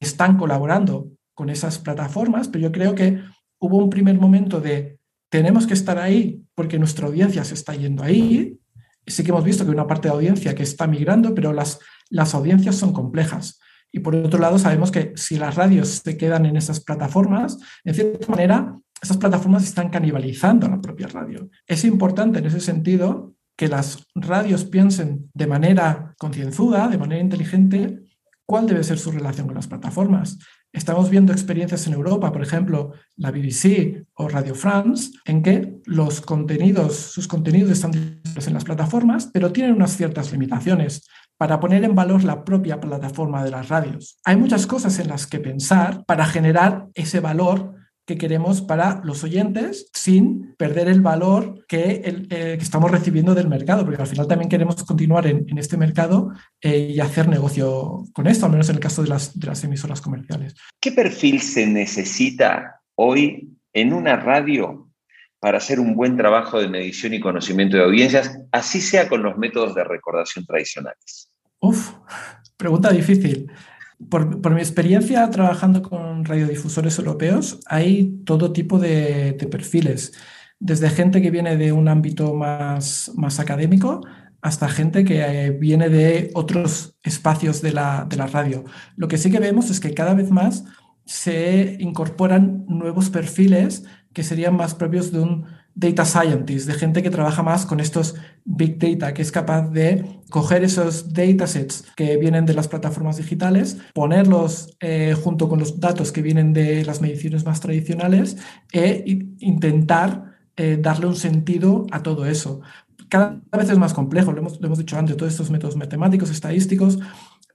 están 0.00 0.36
colaborando 0.36 1.08
con 1.32 1.48
esas 1.48 1.78
plataformas, 1.78 2.48
pero 2.48 2.64
yo 2.64 2.72
creo 2.72 2.94
que 2.94 3.22
hubo 3.58 3.78
un 3.78 3.88
primer 3.88 4.20
momento 4.20 4.60
de 4.60 4.98
tenemos 5.30 5.66
que 5.66 5.72
estar 5.72 5.98
ahí 5.98 6.42
porque 6.54 6.78
nuestra 6.78 7.06
audiencia 7.06 7.42
se 7.42 7.54
está 7.54 7.74
yendo 7.74 8.02
ahí 8.02 8.58
sí 9.06 9.22
que 9.22 9.30
hemos 9.30 9.44
visto 9.44 9.64
que 9.64 9.70
hay 9.70 9.74
una 9.74 9.86
parte 9.86 10.08
de 10.08 10.14
audiencia 10.14 10.54
que 10.54 10.62
está 10.62 10.86
migrando, 10.86 11.34
pero 11.34 11.52
las, 11.52 11.80
las 12.10 12.34
audiencias 12.34 12.76
son 12.76 12.92
complejas. 12.92 13.60
Y 13.92 14.00
por 14.00 14.14
otro 14.16 14.40
lado, 14.40 14.58
sabemos 14.58 14.90
que 14.90 15.12
si 15.14 15.36
las 15.36 15.54
radios 15.54 16.02
se 16.04 16.16
quedan 16.16 16.46
en 16.46 16.56
esas 16.56 16.80
plataformas, 16.80 17.58
en 17.84 17.94
cierta 17.94 18.26
manera, 18.28 18.76
esas 19.00 19.18
plataformas 19.18 19.64
están 19.64 19.90
canibalizando 19.90 20.66
a 20.66 20.70
la 20.70 20.80
propia 20.80 21.06
radio. 21.06 21.48
Es 21.66 21.84
importante 21.84 22.40
en 22.40 22.46
ese 22.46 22.60
sentido 22.60 23.34
que 23.56 23.68
las 23.68 24.04
radios 24.14 24.64
piensen 24.64 25.30
de 25.32 25.46
manera 25.46 26.14
concienzuda, 26.18 26.88
de 26.88 26.98
manera 26.98 27.20
inteligente, 27.20 28.02
cuál 28.46 28.66
debe 28.66 28.82
ser 28.82 28.98
su 28.98 29.12
relación 29.12 29.46
con 29.46 29.56
las 29.56 29.68
plataformas. 29.68 30.38
Estamos 30.74 31.08
viendo 31.08 31.32
experiencias 31.32 31.86
en 31.86 31.92
Europa, 31.92 32.32
por 32.32 32.42
ejemplo, 32.42 32.94
la 33.16 33.30
BBC 33.30 34.06
o 34.14 34.28
Radio 34.28 34.56
France, 34.56 35.12
en 35.24 35.40
que 35.40 35.76
los 35.86 36.20
contenidos, 36.20 36.96
sus 36.96 37.28
contenidos 37.28 37.70
están 37.70 37.92
en 37.94 38.52
las 38.52 38.64
plataformas, 38.64 39.30
pero 39.32 39.52
tienen 39.52 39.76
unas 39.76 39.96
ciertas 39.96 40.32
limitaciones 40.32 41.06
para 41.38 41.60
poner 41.60 41.84
en 41.84 41.94
valor 41.94 42.24
la 42.24 42.44
propia 42.44 42.80
plataforma 42.80 43.44
de 43.44 43.52
las 43.52 43.68
radios. 43.68 44.18
Hay 44.24 44.36
muchas 44.36 44.66
cosas 44.66 44.98
en 44.98 45.06
las 45.06 45.28
que 45.28 45.38
pensar 45.38 46.04
para 46.06 46.26
generar 46.26 46.88
ese 46.94 47.20
valor 47.20 47.74
que 48.06 48.18
queremos 48.18 48.60
para 48.60 49.00
los 49.04 49.24
oyentes 49.24 49.88
sin 49.92 50.54
perder 50.56 50.88
el 50.88 51.00
valor 51.00 51.64
que, 51.66 52.02
el, 52.04 52.26
eh, 52.30 52.56
que 52.58 52.64
estamos 52.64 52.90
recibiendo 52.90 53.34
del 53.34 53.48
mercado, 53.48 53.84
porque 53.84 54.02
al 54.02 54.08
final 54.08 54.28
también 54.28 54.50
queremos 54.50 54.82
continuar 54.84 55.26
en, 55.26 55.46
en 55.48 55.58
este 55.58 55.76
mercado 55.76 56.30
eh, 56.60 56.92
y 56.94 57.00
hacer 57.00 57.28
negocio 57.28 58.04
con 58.12 58.26
esto, 58.26 58.46
al 58.46 58.52
menos 58.52 58.68
en 58.68 58.76
el 58.76 58.80
caso 58.80 59.02
de 59.02 59.08
las, 59.08 59.38
de 59.38 59.46
las 59.46 59.64
emisoras 59.64 60.00
comerciales. 60.00 60.54
¿Qué 60.80 60.92
perfil 60.92 61.40
se 61.40 61.66
necesita 61.66 62.80
hoy 62.94 63.56
en 63.72 63.92
una 63.92 64.16
radio 64.16 64.90
para 65.40 65.58
hacer 65.58 65.80
un 65.80 65.94
buen 65.94 66.16
trabajo 66.16 66.58
de 66.58 66.68
medición 66.68 67.14
y 67.14 67.20
conocimiento 67.20 67.76
de 67.76 67.84
audiencias, 67.84 68.38
así 68.50 68.80
sea 68.80 69.08
con 69.08 69.22
los 69.22 69.36
métodos 69.36 69.74
de 69.74 69.84
recordación 69.84 70.46
tradicionales? 70.46 71.30
Uf, 71.60 71.92
pregunta 72.56 72.90
difícil. 72.90 73.50
Por, 74.08 74.54
mi 74.54 74.60
experiencia 74.60 75.28
trabajando 75.30 75.82
con 75.82 76.24
radiodifusores 76.24 76.98
europeos, 76.98 77.60
hay 77.66 78.20
todo 78.24 78.52
tipo 78.52 78.78
de, 78.78 79.34
perfiles, 79.50 80.12
desde 80.58 80.90
gente 80.90 81.20
que 81.20 81.30
viene 81.30 81.56
de 81.56 81.72
un 81.72 81.88
ámbito 81.88 82.34
más, 82.34 83.12
más 83.16 83.40
académico 83.40 84.02
hasta 84.40 84.68
gente 84.68 85.04
que 85.04 85.20
eh, 85.22 85.50
viene 85.50 85.88
de 85.88 86.30
otros 86.34 86.96
espacios 87.02 87.62
de 87.62 87.72
la, 87.72 88.06
de 88.08 88.16
la 88.16 88.26
radio. 88.26 88.64
Lo 88.94 89.08
que 89.08 89.16
sí 89.16 89.30
que 89.30 89.40
vemos 89.40 89.70
es 89.70 89.80
que 89.80 89.94
cada 89.94 90.12
vez 90.12 90.30
más 90.30 90.64
se 91.06 91.76
incorporan 91.80 92.64
nuevos 92.68 93.10
perfiles 93.10 93.84
que 94.12 94.22
serían 94.22 94.56
más 94.56 94.74
propios 94.74 95.12
de 95.12 95.20
un 95.20 95.46
data 95.74 96.04
scientist, 96.04 96.66
de 96.66 96.74
gente 96.74 97.02
que 97.02 97.10
trabaja 97.10 97.42
más 97.42 97.66
con 97.66 97.80
estos 97.80 98.14
big 98.44 98.78
data, 98.78 99.12
que 99.12 99.22
es 99.22 99.32
capaz 99.32 99.70
de 99.70 100.20
coger 100.30 100.62
esos 100.62 101.12
datasets 101.12 101.84
que 101.96 102.16
vienen 102.16 102.46
de 102.46 102.54
las 102.54 102.68
plataformas 102.68 103.16
digitales, 103.16 103.78
ponerlos 103.92 104.76
eh, 104.80 105.14
junto 105.20 105.48
con 105.48 105.58
los 105.58 105.80
datos 105.80 106.12
que 106.12 106.22
vienen 106.22 106.52
de 106.52 106.84
las 106.84 107.00
mediciones 107.00 107.44
más 107.44 107.60
tradicionales 107.60 108.36
e 108.72 109.04
intentar 109.40 110.36
eh, 110.56 110.78
darle 110.80 111.06
un 111.06 111.16
sentido 111.16 111.86
a 111.90 112.02
todo 112.02 112.26
eso. 112.26 112.60
Cada 113.08 113.40
vez 113.52 113.70
es 113.70 113.78
más 113.78 113.94
complejo, 113.94 114.32
lo 114.32 114.40
hemos, 114.40 114.60
lo 114.60 114.66
hemos 114.66 114.78
dicho 114.78 114.96
antes, 114.96 115.16
todos 115.16 115.32
estos 115.32 115.50
métodos 115.50 115.76
matemáticos, 115.76 116.30
estadísticos, 116.30 116.98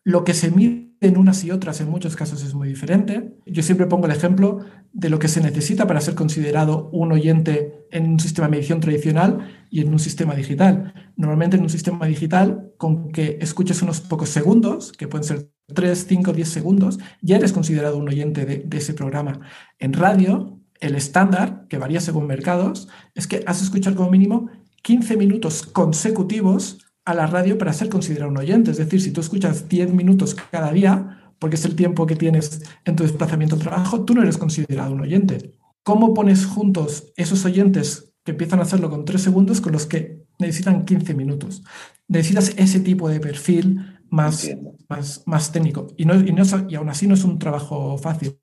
lo 0.04 0.24
que 0.24 0.34
se 0.34 0.52
mide 0.52 0.89
en 1.02 1.18
unas 1.18 1.44
y 1.44 1.52
otras 1.52 1.80
en 1.82 1.90
muchos 1.90 2.16
casos 2.16 2.44
es 2.44 2.54
muy 2.54 2.68
diferente. 2.68 3.34
Yo 3.46 3.64
siempre 3.64 3.88
pongo 3.88 4.06
el 4.06 4.12
ejemplo 4.12 4.60
de 4.92 5.10
lo 5.10 5.20
que 5.20 5.28
se 5.28 5.42
necesita 5.42 5.88
para 5.88 6.02
ser 6.02 6.16
considerado 6.16 6.90
un 6.92 7.12
oyente 7.12 7.86
en 7.92 8.10
un 8.10 8.20
sistema 8.20 8.48
de 8.48 8.52
medición 8.52 8.80
tradicional 8.80 9.66
y 9.70 9.82
en 9.82 9.90
un 9.90 10.00
sistema 10.00 10.36
digital. 10.36 10.94
Normalmente 11.16 11.58
en 11.58 11.64
un 11.64 11.70
sistema 11.70 12.06
digital, 12.06 12.72
con 12.78 13.12
que 13.12 13.38
escuches 13.42 13.82
unos 13.82 14.02
pocos 14.02 14.30
segundos, 14.30 14.92
que 14.92 15.08
pueden 15.08 15.24
ser 15.24 15.50
3, 15.74 16.06
5, 16.08 16.34
10 16.34 16.50
segundos, 16.50 17.00
ya 17.22 17.38
eres 17.38 17.54
considerado 17.54 17.98
un 17.98 18.08
oyente 18.08 18.46
de, 18.46 18.78
ese 18.78 18.94
programa. 18.94 19.40
En 19.78 19.94
radio, 19.94 20.60
el 20.80 20.96
estándar, 20.96 21.66
que 21.70 21.78
varía 21.78 22.02
según 22.02 22.28
mercados, 22.28 22.90
es 23.16 23.28
que 23.28 23.44
has 23.46 23.60
de 23.60 23.66
escuchar 23.66 23.96
como 23.96 24.12
mínimo 24.12 24.50
15 24.82 25.18
minutos 25.18 25.64
consecutivos 25.64 26.89
a 27.10 27.14
la 27.16 27.26
radio 27.26 27.58
para 27.58 27.74
ser 27.74 27.90
considerado 27.90 28.30
un 28.30 28.38
oyente. 28.38 28.72
Es 28.72 28.78
decir, 28.78 29.02
si 29.02 29.12
tú 29.12 29.22
escuchas 29.22 29.68
10 29.68 29.94
minutos 29.94 30.36
cada 30.52 30.72
día, 30.72 31.34
porque 31.40 31.56
es 31.56 31.66
el 31.66 31.76
tiempo 31.76 32.06
que 32.06 32.16
tienes 32.16 32.62
en 32.86 32.96
tu 32.96 33.04
desplazamiento 33.04 33.56
al 33.56 33.62
trabajo, 33.62 34.06
tú 34.06 34.14
no 34.14 34.22
eres 34.22 34.38
considerado 34.38 34.94
un 34.94 35.02
oyente. 35.02 35.56
¿Cómo 35.84 36.14
pones 36.14 36.46
juntos 36.46 37.12
esos 37.16 37.46
oyentes 37.46 38.14
que 38.24 38.32
empiezan 38.32 38.60
a 38.60 38.64
hacerlo 38.64 38.90
con 38.90 39.06
3 39.06 39.22
segundos 39.22 39.60
con 39.60 39.74
los 39.74 39.86
que 39.86 40.24
necesitan 40.38 40.86
15 40.86 41.14
minutos? 41.16 41.64
necesitas 42.10 42.54
ese 42.58 42.80
tipo 42.82 43.08
de 43.08 43.20
perfil 43.20 44.00
más, 44.10 44.50
más, 44.90 45.24
más, 45.26 45.52
técnico. 45.52 45.88
Y, 45.96 46.06
no, 46.06 46.16
y, 46.16 46.34
no, 46.34 46.44
y, 46.68 46.76
aún 46.76 46.90
así 46.90 47.08
no 47.08 47.14
es 47.14 47.24
un 47.24 47.40
trabajo 47.40 47.98
fácil, 47.98 48.38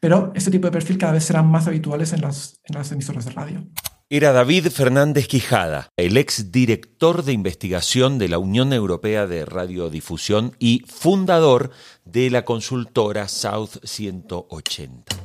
pero 0.00 0.32
este 0.34 0.50
tipo 0.50 0.66
de 0.66 0.72
perfil 0.72 0.98
cada 0.98 1.12
vez 1.12 1.24
serán 1.24 1.46
más 1.46 1.66
habituales 1.66 2.12
en 2.12 2.20
las, 2.20 2.60
en 2.64 2.74
las 2.74 2.90
emisoras 2.92 3.24
de 3.24 3.30
radio. 3.30 3.66
Era 4.10 4.32
David 4.32 4.68
Fernández 4.68 5.28
Quijada, 5.28 5.88
el 5.96 6.18
ex 6.18 6.52
director 6.52 7.24
de 7.24 7.32
investigación 7.32 8.18
de 8.18 8.28
la 8.28 8.36
Unión 8.36 8.74
Europea 8.74 9.26
de 9.26 9.46
Radiodifusión 9.46 10.54
y 10.58 10.82
fundador 10.86 11.70
de 12.04 12.28
la 12.28 12.44
consultora 12.44 13.28
South 13.28 13.78
180. 13.82 15.16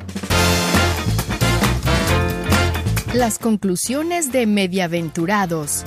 Las 3.14 3.38
conclusiones 3.38 4.32
de 4.32 4.48
Mediaventurados. 4.48 5.84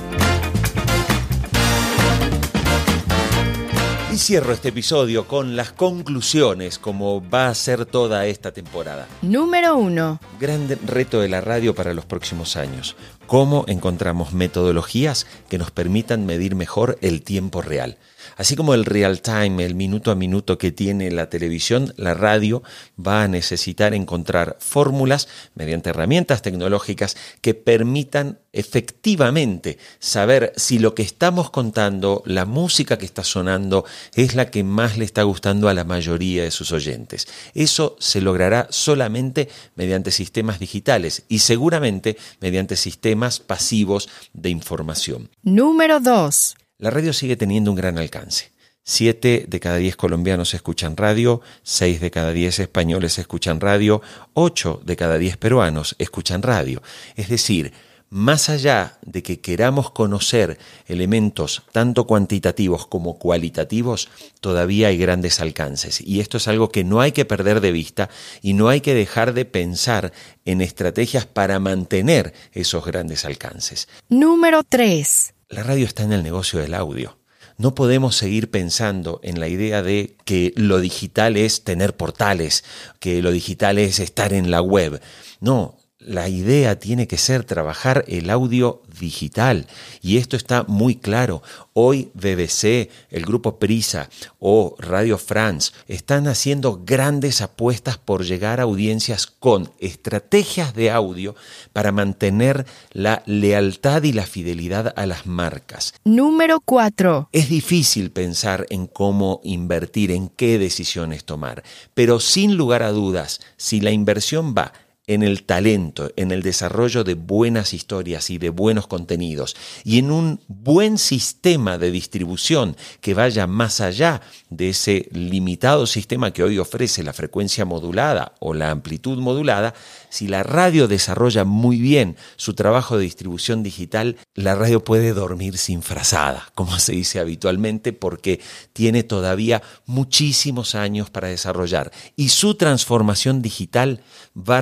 Y 4.12 4.18
cierro 4.18 4.53
este 4.53 4.68
episodio 4.68 5.27
con 5.27 5.57
las 5.57 5.72
conclusiones, 5.72 6.79
como 6.79 7.27
va 7.31 7.48
a 7.48 7.55
ser 7.55 7.87
toda 7.87 8.27
esta 8.27 8.53
temporada. 8.53 9.09
Número 9.22 9.75
uno. 9.75 10.20
Gran 10.38 10.68
reto 10.85 11.22
de 11.22 11.31
la 11.31 11.40
radio 11.40 11.75
para 11.75 11.94
los 11.94 12.05
próximos 12.05 12.57
años. 12.57 12.94
¿Cómo 13.27 13.64
encontramos 13.68 14.35
metodologías 14.35 15.27
que 15.48 15.57
nos 15.57 15.70
permitan 15.70 16.27
medir 16.27 16.55
mejor 16.57 16.98
el 17.01 17.22
tiempo 17.22 17.62
real? 17.62 17.96
Así 18.37 18.55
como 18.55 18.75
el 18.75 18.85
real 18.85 19.22
time, 19.22 19.64
el 19.64 19.75
minuto 19.75 20.11
a 20.11 20.14
minuto 20.14 20.59
que 20.59 20.72
tiene 20.72 21.11
la 21.11 21.31
televisión, 21.31 21.94
la 21.96 22.12
radio 22.12 22.62
va 22.98 23.22
a 23.22 23.29
necesitar 23.29 23.94
encontrar 23.94 24.59
fórmulas 24.61 25.27
mediante 25.55 25.88
herramientas 25.88 26.42
tecnológicas 26.42 27.16
que 27.40 27.55
permitan 27.55 28.40
efectivamente 28.53 29.79
saber 29.99 30.53
si 30.57 30.79
lo 30.79 30.95
que 30.95 31.03
estamos 31.03 31.51
contando, 31.51 32.23
la 32.27 32.45
música 32.45 32.99
que 32.99 33.07
está 33.07 33.25
sonando, 33.25 33.85
es 34.15 34.35
la 34.35 34.51
que 34.51 34.62
más 34.65 34.99
le 34.99 35.05
está 35.05 35.23
gustando 35.23 35.69
a 35.69 35.75
la 35.75 35.85
mayoría 35.85 36.45
de 36.45 36.51
sus 36.51 36.73
oyentes. 36.73 37.27
Eso 37.55 37.97
se 37.99 38.21
logrará 38.21 38.69
solamente 38.71 39.49
mediante 39.75 40.11
sistemas 40.11 40.59
digitales 40.59 41.25
y 41.29 41.41
seguramente 41.41 42.17
mediante 42.41 42.77
sistemas 42.77 43.41
pasivos 43.41 44.09
de 44.33 44.51
información. 44.51 45.31
Número 45.43 46.01
2. 46.01 46.57
La 46.79 46.91
radio 46.91 47.12
sigue 47.12 47.37
teniendo 47.37 47.71
un 47.71 47.77
gran 47.77 47.99
alcance. 47.99 48.53
Siete 48.85 49.45
de 49.47 49.61
cada 49.61 49.77
diez 49.77 49.95
colombianos 49.95 50.55
escuchan 50.55 50.97
radio, 50.97 51.41
seis 51.62 52.01
de 52.01 52.11
cada 52.11 52.33
diez 52.33 52.59
españoles 52.59 53.17
escuchan 53.21 53.61
radio, 53.61 54.03
ocho 54.35 54.81
de 54.85 54.97
cada 54.97 55.19
diez 55.19 55.37
peruanos 55.37 55.95
escuchan 56.01 56.43
radio. 56.43 56.83
Es 57.15 57.29
decir, 57.29 57.73
más 58.12 58.51
allá 58.51 58.98
de 59.07 59.22
que 59.22 59.40
queramos 59.40 59.90
conocer 59.90 60.59
elementos 60.87 61.62
tanto 61.72 62.07
cuantitativos 62.07 62.87
como 62.87 63.18
cualitativos, 63.18 64.11
todavía 64.42 64.88
hay 64.88 64.98
grandes 64.98 65.40
alcances. 65.40 65.98
Y 66.03 66.20
esto 66.20 66.37
es 66.37 66.46
algo 66.46 66.68
que 66.68 66.85
no 66.85 67.01
hay 67.01 67.12
que 67.12 67.25
perder 67.25 67.62
de 67.62 67.72
vista 67.72 68.11
y 68.42 68.53
no 68.53 68.68
hay 68.68 68.83
que 68.83 68.92
dejar 68.92 69.33
de 69.33 69.46
pensar 69.46 70.12
en 70.44 70.61
estrategias 70.61 71.25
para 71.25 71.59
mantener 71.59 72.35
esos 72.53 72.85
grandes 72.85 73.25
alcances. 73.25 73.88
Número 74.11 74.62
3. 74.62 75.33
La 75.48 75.62
radio 75.62 75.87
está 75.87 76.03
en 76.03 76.12
el 76.12 76.22
negocio 76.22 76.61
del 76.61 76.75
audio. 76.75 77.16
No 77.57 77.75
podemos 77.75 78.14
seguir 78.16 78.51
pensando 78.51 79.20
en 79.22 79.40
la 79.40 79.48
idea 79.48 79.83
de 79.83 80.16
que 80.27 80.53
lo 80.55 80.81
digital 80.81 81.38
es 81.38 81.64
tener 81.64 81.96
portales, 81.96 82.62
que 83.01 83.22
lo 83.22 83.31
digital 83.31 83.79
es 83.79 84.01
estar 84.01 84.35
en 84.35 84.51
la 84.51 84.61
web. 84.61 85.01
No, 85.40 85.79
la 86.07 86.29
idea 86.29 86.79
tiene 86.79 87.07
que 87.07 87.19
ser 87.19 87.45
trabajar 87.45 88.05
el 88.09 88.31
audio 88.31 88.83
digital 88.99 89.67
y 90.01 90.19
esto 90.19 90.37
está 90.37 90.65
muy 90.65 90.97
claro. 90.97 91.43
Hoy 91.75 92.11
BBC, 92.15 92.91
el 93.11 93.25
grupo 93.25 93.59
Prisa 93.59 94.09
o 94.38 94.77
Radio 94.79 95.17
France 95.19 95.73
están 95.88 96.29
haciendo 96.29 96.83
grandes 96.85 97.41
apuestas 97.41 97.99
por 97.99 98.25
llegar 98.25 98.61
a 98.61 98.65
audiencias 98.65 99.27
con 99.27 99.71
estrategias 99.79 100.75
de 100.75 100.91
audio 100.91 101.35
para 101.73 101.93
mantener 101.93 102.67
la 102.93 103.23
lealtad 103.27 104.03
y 104.03 104.12
la 104.12 104.27
fidelidad 104.27 104.93
a 104.97 105.07
las 105.07 105.27
marcas. 105.27 105.95
Número 106.05 106.61
4. 106.61 107.29
Es 107.33 107.49
difícil 107.49 108.11
pensar 108.11 108.67
en 108.71 108.87
cómo 108.87 109.41
invertir, 109.45 110.11
en 110.11 110.29
qué 110.29 110.59
decisiones 110.59 111.25
tomar, 111.25 111.62
pero 111.95 112.21
sin 112.21 112.57
lugar 112.57 112.83
a 112.83 112.91
dudas, 112.91 113.41
si 113.57 113.81
la 113.81 113.91
inversión 113.91 114.55
va 114.57 114.73
en 115.09 115.25
el 115.25 115.43
talento, 115.43 116.12
en 116.15 116.31
el 116.31 116.43
desarrollo 116.43 117.03
de 117.03 117.15
buenas 117.15 117.75
historias 117.75 118.31
y 118.31 118.38
de 118.38 118.51
buenos 118.51 118.87
contenidos 118.87 119.57
y 119.85 119.99
en 119.99 120.12
un 120.12 120.41
buen 120.47 120.97
sistema 120.97 121.77
de 121.77 121.91
distribución 121.91 122.77
que 123.01 123.15
vaya 123.15 123.49
más 123.49 123.81
allá 123.81 124.21
de 124.49 124.69
ese 124.69 125.09
limitado 125.12 125.87
sistema 125.87 126.33
que 126.33 126.45
hoy 126.45 126.59
ofrece 126.59 127.03
la 127.03 127.12
frecuencia 127.12 127.65
modulada 127.65 128.35
o 128.38 128.55
la 128.55 128.71
amplitud 128.71 129.19
modulada, 129.19 129.75
si 130.09 130.29
la 130.29 130.45
radio 130.45 130.87
desarrolla 130.87 131.45
muy 131.45 131.81
bien 131.81 132.17
su 132.37 132.55
trabajo 132.55 132.97
de 132.97 133.05
distribución 133.05 133.62
digital, 133.62 134.17
la 134.35 134.55
radio 134.55 134.85
puede 134.85 135.15
dormir 135.15 135.59
sin 135.59 135.83
frazada, 135.83 136.51
como 136.55 136.79
se 136.79 136.93
dice 136.93 137.19
habitualmente, 137.19 137.93
porque 137.93 138.41
tiene 138.73 139.03
todavía 139.03 139.62
muchísimos 139.87 140.77
años 140.77 141.11
para 141.11 141.29
desarrollar 141.29 141.91
y 142.15 142.29
su 142.29 142.55
transformación 142.55 143.43
digital 143.43 144.01
va 144.37 144.61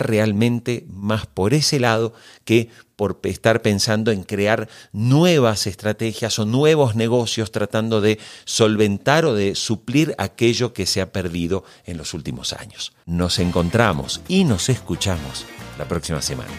más 0.89 1.27
por 1.27 1.55
ese 1.55 1.81
lado 1.81 2.13
que 2.45 2.69
por 2.97 3.19
estar 3.25 3.63
pensando 3.63 4.11
en 4.11 4.25
crear 4.25 4.69
nuevas 4.93 5.67
estrategias 5.67 6.39
o 6.39 6.45
nuevos 6.45 6.97
negocios 6.97 7.51
tratando 7.51 8.01
de 8.01 8.19
solventar 8.45 9.25
o 9.25 9.35
de 9.35 9.55
suplir 9.55 10.15
aquello 10.19 10.75
que 10.75 10.85
se 10.85 11.01
ha 11.01 11.13
perdido 11.13 11.65
en 11.87 11.97
los 11.97 12.13
últimos 12.13 12.53
años. 12.53 12.93
Nos 13.07 13.39
encontramos 13.39 14.21
y 14.29 14.45
nos 14.45 14.69
escuchamos 14.69 15.47
la 15.79 15.87
próxima 15.87 16.21
semana. 16.21 16.51